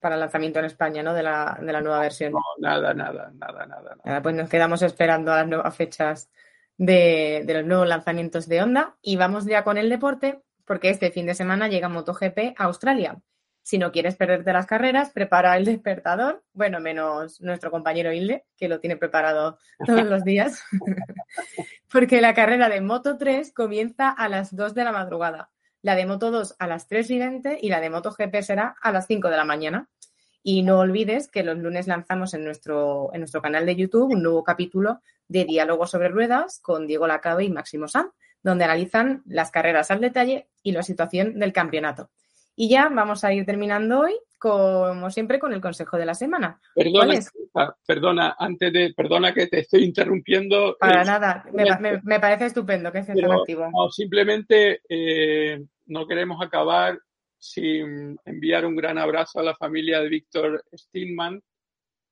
para 0.00 0.16
el 0.16 0.20
lanzamiento 0.20 0.58
en 0.58 0.64
España, 0.64 1.02
¿no? 1.02 1.14
De 1.14 1.22
la, 1.22 1.58
de 1.60 1.72
la 1.72 1.80
nueva 1.80 2.00
versión. 2.00 2.32
No, 2.32 2.40
nada, 2.58 2.92
nada, 2.94 3.30
nada, 3.34 3.66
nada, 3.66 3.96
nada. 4.04 4.22
Pues 4.22 4.34
nos 4.34 4.48
quedamos 4.48 4.82
esperando 4.82 5.32
a 5.32 5.36
las 5.36 5.48
nuevas 5.48 5.76
fechas 5.76 6.30
de, 6.76 7.44
de 7.46 7.54
los 7.54 7.64
nuevos 7.64 7.88
lanzamientos 7.88 8.48
de 8.48 8.62
Honda 8.62 8.96
y 9.02 9.16
vamos 9.16 9.46
ya 9.46 9.62
con 9.62 9.78
el 9.78 9.88
deporte 9.88 10.42
porque 10.64 10.90
este 10.90 11.10
fin 11.10 11.26
de 11.26 11.34
semana 11.34 11.68
llega 11.68 11.88
MotoGP 11.88 12.54
a 12.56 12.64
Australia. 12.64 13.20
Si 13.68 13.76
no 13.76 13.92
quieres 13.92 14.16
perderte 14.16 14.50
las 14.54 14.64
carreras, 14.64 15.10
prepara 15.10 15.54
el 15.58 15.66
despertador. 15.66 16.42
Bueno, 16.54 16.80
menos 16.80 17.38
nuestro 17.42 17.70
compañero 17.70 18.10
Hilde, 18.10 18.46
que 18.56 18.66
lo 18.66 18.80
tiene 18.80 18.96
preparado 18.96 19.58
todos 19.84 20.06
los 20.06 20.24
días. 20.24 20.62
Porque 21.92 22.22
la 22.22 22.32
carrera 22.32 22.70
de 22.70 22.80
Moto 22.80 23.18
3 23.18 23.52
comienza 23.52 24.08
a 24.08 24.30
las 24.30 24.56
2 24.56 24.74
de 24.74 24.84
la 24.84 24.92
madrugada. 24.92 25.50
La 25.82 25.96
de 25.96 26.06
Moto 26.06 26.30
2 26.30 26.56
a 26.58 26.66
las 26.66 26.88
3 26.88 27.10
y 27.10 27.18
20 27.18 27.58
y 27.60 27.68
la 27.68 27.82
de 27.82 27.90
Moto 27.90 28.10
GP 28.10 28.40
será 28.40 28.74
a 28.80 28.90
las 28.90 29.06
5 29.06 29.28
de 29.28 29.36
la 29.36 29.44
mañana. 29.44 29.90
Y 30.42 30.62
no 30.62 30.78
olvides 30.78 31.28
que 31.28 31.42
los 31.42 31.58
lunes 31.58 31.86
lanzamos 31.88 32.32
en 32.32 32.46
nuestro, 32.46 33.10
en 33.12 33.20
nuestro 33.20 33.42
canal 33.42 33.66
de 33.66 33.76
YouTube 33.76 34.14
un 34.14 34.22
nuevo 34.22 34.44
capítulo 34.44 35.02
de 35.28 35.44
Diálogo 35.44 35.86
sobre 35.86 36.08
Ruedas 36.08 36.58
con 36.62 36.86
Diego 36.86 37.06
Lacabe 37.06 37.44
y 37.44 37.50
Máximo 37.50 37.86
Sam, 37.86 38.12
donde 38.42 38.64
analizan 38.64 39.22
las 39.26 39.50
carreras 39.50 39.90
al 39.90 40.00
detalle 40.00 40.48
y 40.62 40.72
la 40.72 40.82
situación 40.82 41.38
del 41.38 41.52
campeonato. 41.52 42.08
Y 42.60 42.68
ya 42.68 42.88
vamos 42.88 43.22
a 43.22 43.32
ir 43.32 43.46
terminando 43.46 44.00
hoy, 44.00 44.14
como 44.36 45.10
siempre, 45.10 45.38
con 45.38 45.52
el 45.52 45.60
consejo 45.60 45.96
de 45.96 46.04
la 46.04 46.14
semana. 46.14 46.60
Perdona, 46.74 47.20
perdona, 47.86 48.36
antes 48.36 48.72
de, 48.72 48.92
perdona 48.96 49.32
que 49.32 49.46
te 49.46 49.60
estoy 49.60 49.84
interrumpiendo. 49.84 50.76
Para 50.80 51.04
nada, 51.04 51.44
me, 51.52 52.18
parece 52.18 52.46
estupendo 52.46 52.90
que 52.90 52.98
estés 52.98 53.16
tan 53.16 53.30
activo. 53.30 53.70
No, 53.70 53.88
simplemente 53.90 54.80
eh, 54.88 55.64
no 55.86 56.04
queremos 56.08 56.44
acabar 56.44 56.98
sin 57.38 58.18
enviar 58.24 58.66
un 58.66 58.74
gran 58.74 58.98
abrazo 58.98 59.38
a 59.38 59.44
la 59.44 59.54
familia 59.54 60.00
de 60.00 60.08
Víctor 60.08 60.64
Stillman, 60.76 61.40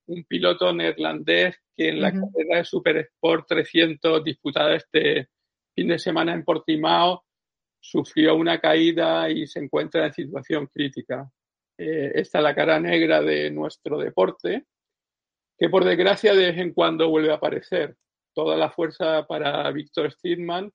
un 0.07 0.25
piloto 0.27 0.73
neerlandés 0.73 1.61
que 1.75 1.89
en 1.89 2.01
la 2.01 2.13
carrera 2.13 2.59
de 2.59 2.65
Super 2.65 2.99
Sport 2.99 3.49
300 3.49 4.23
disputada 4.23 4.77
este 4.77 5.29
fin 5.75 5.89
de 5.89 5.99
semana 5.99 6.35
en 6.35 6.45
Portimao 6.45 7.26
sufrió 7.81 8.35
una 8.35 8.61
caída 8.61 9.31
y 9.31 9.47
se 9.47 9.61
encuentra 9.61 10.07
en 10.07 10.13
situación 10.13 10.67
crítica. 10.67 11.31
Eh, 11.79 12.13
esta 12.15 12.39
es 12.39 12.45
la 12.45 12.55
cara 12.55 12.81
negra 12.81 13.23
de 13.23 13.51
nuestro 13.51 13.99
deporte, 13.99 14.65
que 15.59 15.69
por 15.69 15.85
desgracia 15.85 16.35
de 16.35 16.47
vez 16.47 16.59
en 16.59 16.73
cuando 16.73 17.09
vuelve 17.09 17.31
a 17.31 17.37
aparecer. 17.37 17.97
Toda 18.35 18.57
la 18.57 18.71
fuerza 18.71 19.27
para 19.27 19.71
Víctor 19.71 20.13
Stidman. 20.13 20.71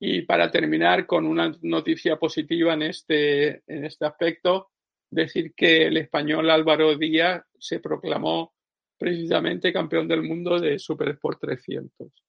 Y 0.00 0.22
para 0.22 0.50
terminar 0.50 1.06
con 1.06 1.24
una 1.24 1.54
noticia 1.62 2.16
positiva 2.16 2.74
en 2.74 2.82
este, 2.82 3.62
en 3.66 3.84
este 3.84 4.04
aspecto, 4.04 4.70
decir 5.08 5.54
que 5.54 5.86
el 5.86 5.96
español 5.96 6.50
Álvaro 6.50 6.96
Díaz 6.98 7.42
se 7.58 7.80
proclamó 7.80 8.52
precisamente 8.98 9.72
campeón 9.72 10.08
del 10.08 10.22
mundo 10.22 10.58
de 10.58 10.78
Super 10.78 11.10
Sport 11.10 11.40
300. 11.40 12.23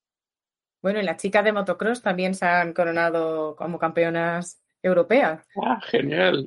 Bueno, 0.85 0.99
y 0.99 1.03
las 1.03 1.17
chicas 1.17 1.43
de 1.43 1.51
motocross 1.51 2.03
también 2.03 2.35
se 2.35 2.45
han 2.45 2.71
coronado 2.71 3.55
como 3.55 3.79
campeonas 3.79 4.61
europeas. 4.83 5.43
Ah, 5.59 5.81
genial. 5.81 6.45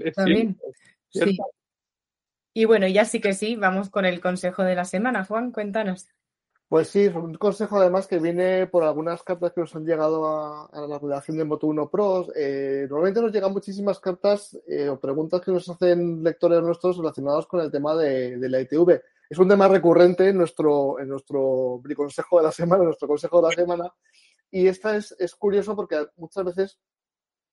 sí. 1.08 1.36
Y 2.54 2.64
bueno, 2.64 2.86
ya 2.86 3.04
sí 3.04 3.20
que 3.20 3.32
sí, 3.32 3.56
vamos 3.56 3.90
con 3.90 4.04
el 4.04 4.20
consejo 4.20 4.62
de 4.62 4.76
la 4.76 4.84
semana. 4.84 5.24
Juan, 5.24 5.50
cuéntanos. 5.50 6.06
Pues 6.68 6.86
sí, 6.86 7.08
un 7.08 7.34
consejo 7.34 7.80
además 7.80 8.06
que 8.06 8.20
viene 8.20 8.68
por 8.68 8.84
algunas 8.84 9.24
cartas 9.24 9.52
que 9.52 9.62
nos 9.62 9.74
han 9.74 9.84
llegado 9.84 10.24
a, 10.28 10.86
la 10.86 11.00
redacción 11.00 11.36
de 11.36 11.44
Moto1 11.44 11.90
Pros. 11.90 12.30
Eh, 12.36 12.86
normalmente 12.88 13.20
nos 13.20 13.32
llegan 13.32 13.52
muchísimas 13.52 13.98
cartas 13.98 14.56
eh, 14.68 14.88
o 14.88 15.00
preguntas 15.00 15.40
que 15.40 15.50
nos 15.50 15.68
hacen 15.68 16.22
lectores 16.22 16.62
nuestros 16.62 16.96
relacionados 16.96 17.48
con 17.48 17.58
el 17.58 17.72
tema 17.72 17.96
de, 17.96 18.36
de, 18.36 18.48
la 18.48 18.60
ITV. 18.60 19.02
Es 19.30 19.38
un 19.38 19.48
tema 19.48 19.68
recurrente 19.68 20.28
en 20.28 20.38
nuestro, 20.38 20.98
en 20.98 21.08
nuestro 21.08 21.82
consejo 21.94 22.38
de 22.38 22.44
la 22.44 22.52
semana, 22.52 22.82
en 22.82 22.86
nuestro 22.86 23.08
consejo 23.08 23.42
de 23.42 23.48
la 23.48 23.54
semana, 23.54 23.92
y 24.50 24.66
esta 24.66 24.96
es, 24.96 25.14
es 25.18 25.34
curioso 25.34 25.76
porque 25.76 26.06
muchas 26.16 26.44
veces 26.44 26.78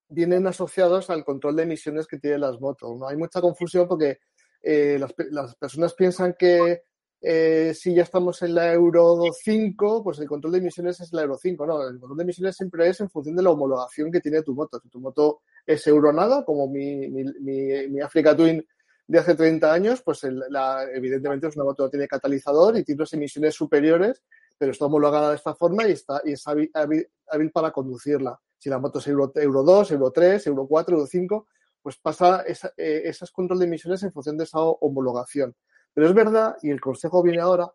vienen 0.07 0.47
asociados 0.47 1.09
al 1.09 1.25
control 1.25 1.57
de 1.57 1.63
emisiones 1.63 2.07
que 2.07 2.17
tienen 2.17 2.41
las 2.41 2.59
motos. 2.61 2.97
¿no? 2.97 3.07
Hay 3.07 3.17
mucha 3.17 3.41
confusión 3.41 3.87
porque 3.87 4.19
eh, 4.61 4.97
las, 4.99 5.13
las, 5.31 5.55
personas 5.55 5.93
piensan 5.93 6.35
que 6.37 6.83
eh, 7.21 7.73
si 7.73 7.93
ya 7.93 8.03
estamos 8.03 8.41
en 8.43 8.55
la 8.55 8.71
Euro 8.71 9.23
5, 9.33 10.03
pues 10.03 10.19
el 10.19 10.27
control 10.27 10.53
de 10.53 10.59
emisiones 10.59 10.99
es 11.01 11.11
la 11.11 11.23
Euro 11.23 11.37
5. 11.37 11.65
No, 11.65 11.87
el 11.87 11.99
control 11.99 12.17
de 12.17 12.23
emisiones 12.23 12.55
siempre 12.55 12.87
es 12.87 12.99
en 13.01 13.09
función 13.09 13.35
de 13.35 13.43
la 13.43 13.49
homologación 13.49 14.11
que 14.11 14.21
tiene 14.21 14.41
tu 14.43 14.53
moto. 14.53 14.79
Si 14.79 14.89
tu 14.89 14.99
moto 14.99 15.41
es 15.65 15.85
Euro 15.87 16.13
nada, 16.13 16.45
como 16.45 16.67
mi, 16.67 17.09
mi, 17.09 17.23
mi, 17.41 17.87
mi 17.89 17.99
Africa 17.99 18.35
Twin 18.35 18.65
de 19.07 19.19
hace 19.19 19.35
30 19.35 19.71
años, 19.71 20.01
pues 20.01 20.23
el, 20.23 20.43
la, 20.49 20.83
evidentemente 20.93 21.47
es 21.47 21.55
una 21.55 21.65
moto 21.65 21.85
que 21.85 21.91
tiene 21.91 22.07
catalizador 22.07 22.77
y 22.77 22.83
tiene 22.83 23.01
unas 23.01 23.13
emisiones 23.13 23.53
superiores 23.53 24.23
pero 24.57 24.71
está 24.71 24.85
homologada 24.85 25.29
de 25.29 25.35
esta 25.35 25.53
forma 25.55 25.87
y, 25.87 25.91
está, 25.91 26.21
y 26.23 26.33
es 26.33 26.47
hábil, 26.47 27.51
para 27.51 27.71
conducirla. 27.71 28.39
Si 28.57 28.69
la 28.69 28.79
moto 28.79 28.99
es 28.99 29.07
Euro, 29.07 29.31
Euro 29.35 29.63
2, 29.63 29.91
Euro 29.91 30.11
3, 30.11 30.47
Euro 30.47 30.67
4, 30.67 30.95
Euro 30.95 31.07
5, 31.07 31.47
pues 31.81 31.97
pasa 31.97 32.41
esa, 32.41 32.73
eh, 32.77 33.03
esas 33.05 33.31
control 33.31 33.59
de 33.59 33.65
emisiones 33.65 34.01
en 34.03 34.11
función 34.11 34.37
de 34.37 34.45
esa 34.45 34.59
homologación. 34.59 35.55
Pero 35.93 36.07
es 36.07 36.13
verdad, 36.13 36.55
y 36.61 36.69
el 36.71 36.81
consejo 36.81 37.21
viene 37.21 37.41
ahora, 37.41 37.69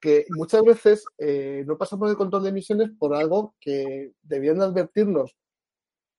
que 0.00 0.26
muchas 0.30 0.62
veces 0.62 1.04
eh, 1.18 1.64
no 1.66 1.78
pasamos 1.78 2.10
el 2.10 2.16
control 2.16 2.42
de 2.42 2.48
emisiones 2.50 2.90
por 2.98 3.14
algo 3.14 3.54
que 3.60 4.12
debían 4.22 4.60
advertirnos 4.60 5.36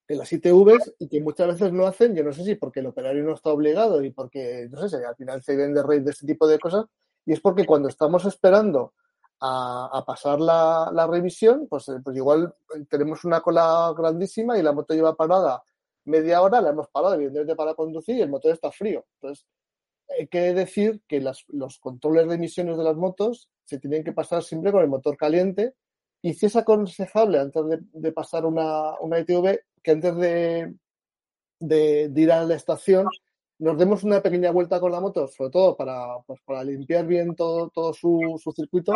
en 0.07 0.17
las 0.17 0.31
ITVs 0.31 0.95
y 0.99 1.07
que 1.07 1.21
muchas 1.21 1.47
veces 1.47 1.71
no 1.71 1.85
hacen, 1.85 2.15
yo 2.15 2.23
no 2.23 2.33
sé 2.33 2.43
si 2.43 2.55
porque 2.55 2.81
el 2.81 2.87
operario 2.87 3.23
no 3.23 3.33
está 3.33 3.49
obligado 3.49 4.03
y 4.03 4.11
porque, 4.11 4.67
no 4.69 4.87
sé, 4.87 5.05
al 5.05 5.15
final 5.15 5.41
se 5.41 5.55
vende 5.55 5.81
rey 5.83 5.99
de 5.99 6.11
este 6.11 6.27
tipo 6.27 6.47
de 6.47 6.59
cosas, 6.59 6.85
y 7.25 7.33
es 7.33 7.39
porque 7.39 7.65
cuando 7.65 7.87
estamos 7.87 8.25
esperando 8.25 8.93
a, 9.39 10.03
pasar 10.05 10.39
la, 10.39 11.07
revisión, 11.09 11.67
pues, 11.67 11.89
eh, 11.89 11.99
pues 12.03 12.15
igual 12.15 12.53
tenemos 12.89 13.25
una 13.25 13.41
cola 13.41 13.93
grandísima 13.97 14.57
y 14.57 14.61
la 14.61 14.71
moto 14.71 14.93
lleva 14.93 15.15
parada 15.15 15.61
media 16.05 16.41
hora, 16.41 16.61
la 16.61 16.69
hemos 16.69 16.87
parado 16.89 17.15
evidentemente 17.15 17.55
para 17.55 17.73
conducir 17.75 18.17
y 18.17 18.21
el 18.21 18.29
motor 18.29 18.51
está 18.51 18.71
frío. 18.71 19.05
Entonces, 19.15 19.45
hay 20.17 20.27
que 20.27 20.53
decir 20.53 21.01
que 21.07 21.21
los 21.21 21.79
controles 21.79 22.27
de 22.27 22.35
emisiones 22.35 22.77
de 22.77 22.83
las 22.83 22.95
motos 22.95 23.49
se 23.65 23.79
tienen 23.79 24.03
que 24.03 24.11
pasar 24.11 24.43
siempre 24.43 24.71
con 24.71 24.81
el 24.81 24.89
motor 24.89 25.17
caliente 25.17 25.73
y 26.23 26.33
si 26.33 26.45
es 26.45 26.55
aconsejable 26.55 27.37
antes 27.37 27.61
de, 27.91 28.11
pasar 28.13 28.45
una, 28.45 28.97
una 29.01 29.19
ITV 29.19 29.59
que 29.83 29.91
antes 29.91 30.15
de, 30.15 30.73
de, 31.59 32.11
ir 32.15 32.31
a 32.31 32.45
la 32.45 32.55
estación 32.55 33.07
nos 33.59 33.77
demos 33.77 34.03
una 34.05 34.21
pequeña 34.21 34.49
vuelta 34.51 34.79
con 34.79 34.93
la 34.93 35.01
moto, 35.01 35.27
sobre 35.27 35.51
todo 35.51 35.75
para, 35.75 36.19
pues, 36.25 36.39
para 36.45 36.63
limpiar 36.63 37.05
bien 37.05 37.35
todo, 37.35 37.69
todo 37.69 37.93
su, 37.93 38.39
su 38.41 38.53
circuito 38.53 38.93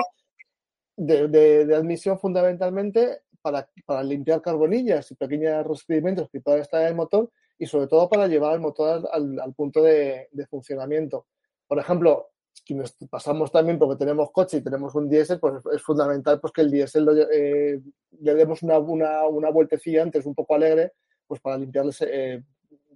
de, 0.95 1.75
admisión 1.75 2.17
fundamentalmente 2.17 3.23
para, 3.41 3.69
para, 3.85 4.03
limpiar 4.03 4.41
carbonillas 4.41 5.11
y 5.11 5.15
pequeños 5.15 5.67
recibimientos 5.67 6.29
que 6.29 6.39
puedan 6.39 6.61
estar 6.61 6.81
en 6.81 6.87
el 6.87 6.95
motor 6.95 7.29
y 7.59 7.65
sobre 7.65 7.87
todo 7.87 8.07
para 8.07 8.27
llevar 8.27 8.53
el 8.53 8.61
motor 8.61 9.05
al, 9.11 9.37
al 9.37 9.53
punto 9.53 9.81
de, 9.83 10.29
funcionamiento. 10.49 11.25
Por 11.67 11.77
ejemplo, 11.77 12.29
quienes 12.67 12.97
pasamos 13.09 13.51
también 13.51 13.79
porque 13.79 13.95
tenemos 13.95 14.29
coche 14.31 14.57
y 14.57 14.61
tenemos 14.61 14.93
un 14.93 15.07
diésel, 15.07 15.39
pues 15.39 15.55
es 15.73 15.81
fundamental 15.81 16.39
pues 16.41 16.51
que 16.51 16.61
el 16.61 16.69
diésel 16.69 17.07
eh, 17.31 17.79
le 18.19 18.35
demos 18.35 18.61
una, 18.61 18.77
una, 18.77 19.25
una, 19.25 19.49
vueltecilla 19.49 20.03
antes 20.03 20.25
un 20.25 20.35
poco 20.35 20.55
alegre 20.55 20.91
pues 21.25 21.39
para 21.39 21.57
limpiarles 21.57 22.01
eh, 22.01 22.43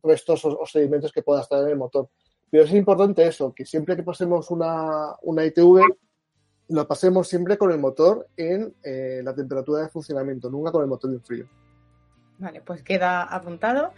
restos 0.04 0.44
o, 0.44 0.66
sedimentos 0.66 1.12
que 1.12 1.24
pueda 1.24 1.42
estar 1.42 1.64
en 1.64 1.70
el 1.70 1.78
motor. 1.78 2.10
Pero 2.50 2.66
es 2.66 2.74
importante 2.74 3.26
eso, 3.26 3.54
que 3.54 3.66
siempre 3.66 3.96
que 3.96 4.04
pasemos 4.04 4.52
una, 4.52 5.16
una 5.22 5.46
ITV, 5.46 5.84
lo 6.68 6.88
pasemos 6.88 7.28
siempre 7.28 7.58
con 7.58 7.72
el 7.72 7.80
motor 7.80 8.28
en 8.36 8.76
eh, 8.84 9.22
la 9.24 9.34
temperatura 9.34 9.84
de 9.84 9.90
funcionamiento, 9.90 10.50
nunca 10.50 10.72
con 10.72 10.82
el 10.82 10.90
motor 10.90 11.12
en 11.12 11.22
frío. 11.22 11.48
Vale, 12.40 12.62
pues 12.62 12.84
queda 12.84 13.24
apuntado. 13.24 13.94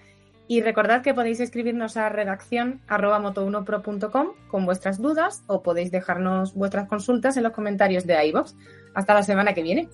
Y 0.48 0.62
recordad 0.62 1.02
que 1.02 1.14
podéis 1.14 1.40
escribirnos 1.40 1.96
a 1.96 2.10
redacción 2.10 2.82
arroba 2.88 3.20
moto1pro.com 3.20 4.34
con 4.50 4.66
vuestras 4.66 5.02
dudas 5.02 5.44
o 5.48 5.64
podéis 5.64 5.92
dejarnos 5.92 6.54
vuestras 6.54 6.88
consultas 6.88 7.38
en 7.38 7.44
los 7.44 7.54
comentarios 7.54 8.06
de 8.06 8.26
iVoox. 8.28 8.54
Hasta 8.94 9.14
la 9.14 9.24
semana 9.24 9.54
que 9.54 9.64
viene. 9.64 9.90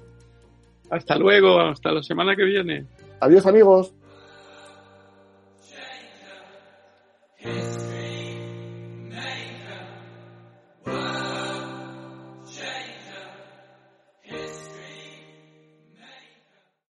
Hasta 0.89 1.17
luego, 1.17 1.59
hasta 1.59 1.91
la 1.91 2.01
semana 2.01 2.35
que 2.35 2.43
viene. 2.43 2.88
Adiós 3.19 3.45
amigos. 3.45 3.93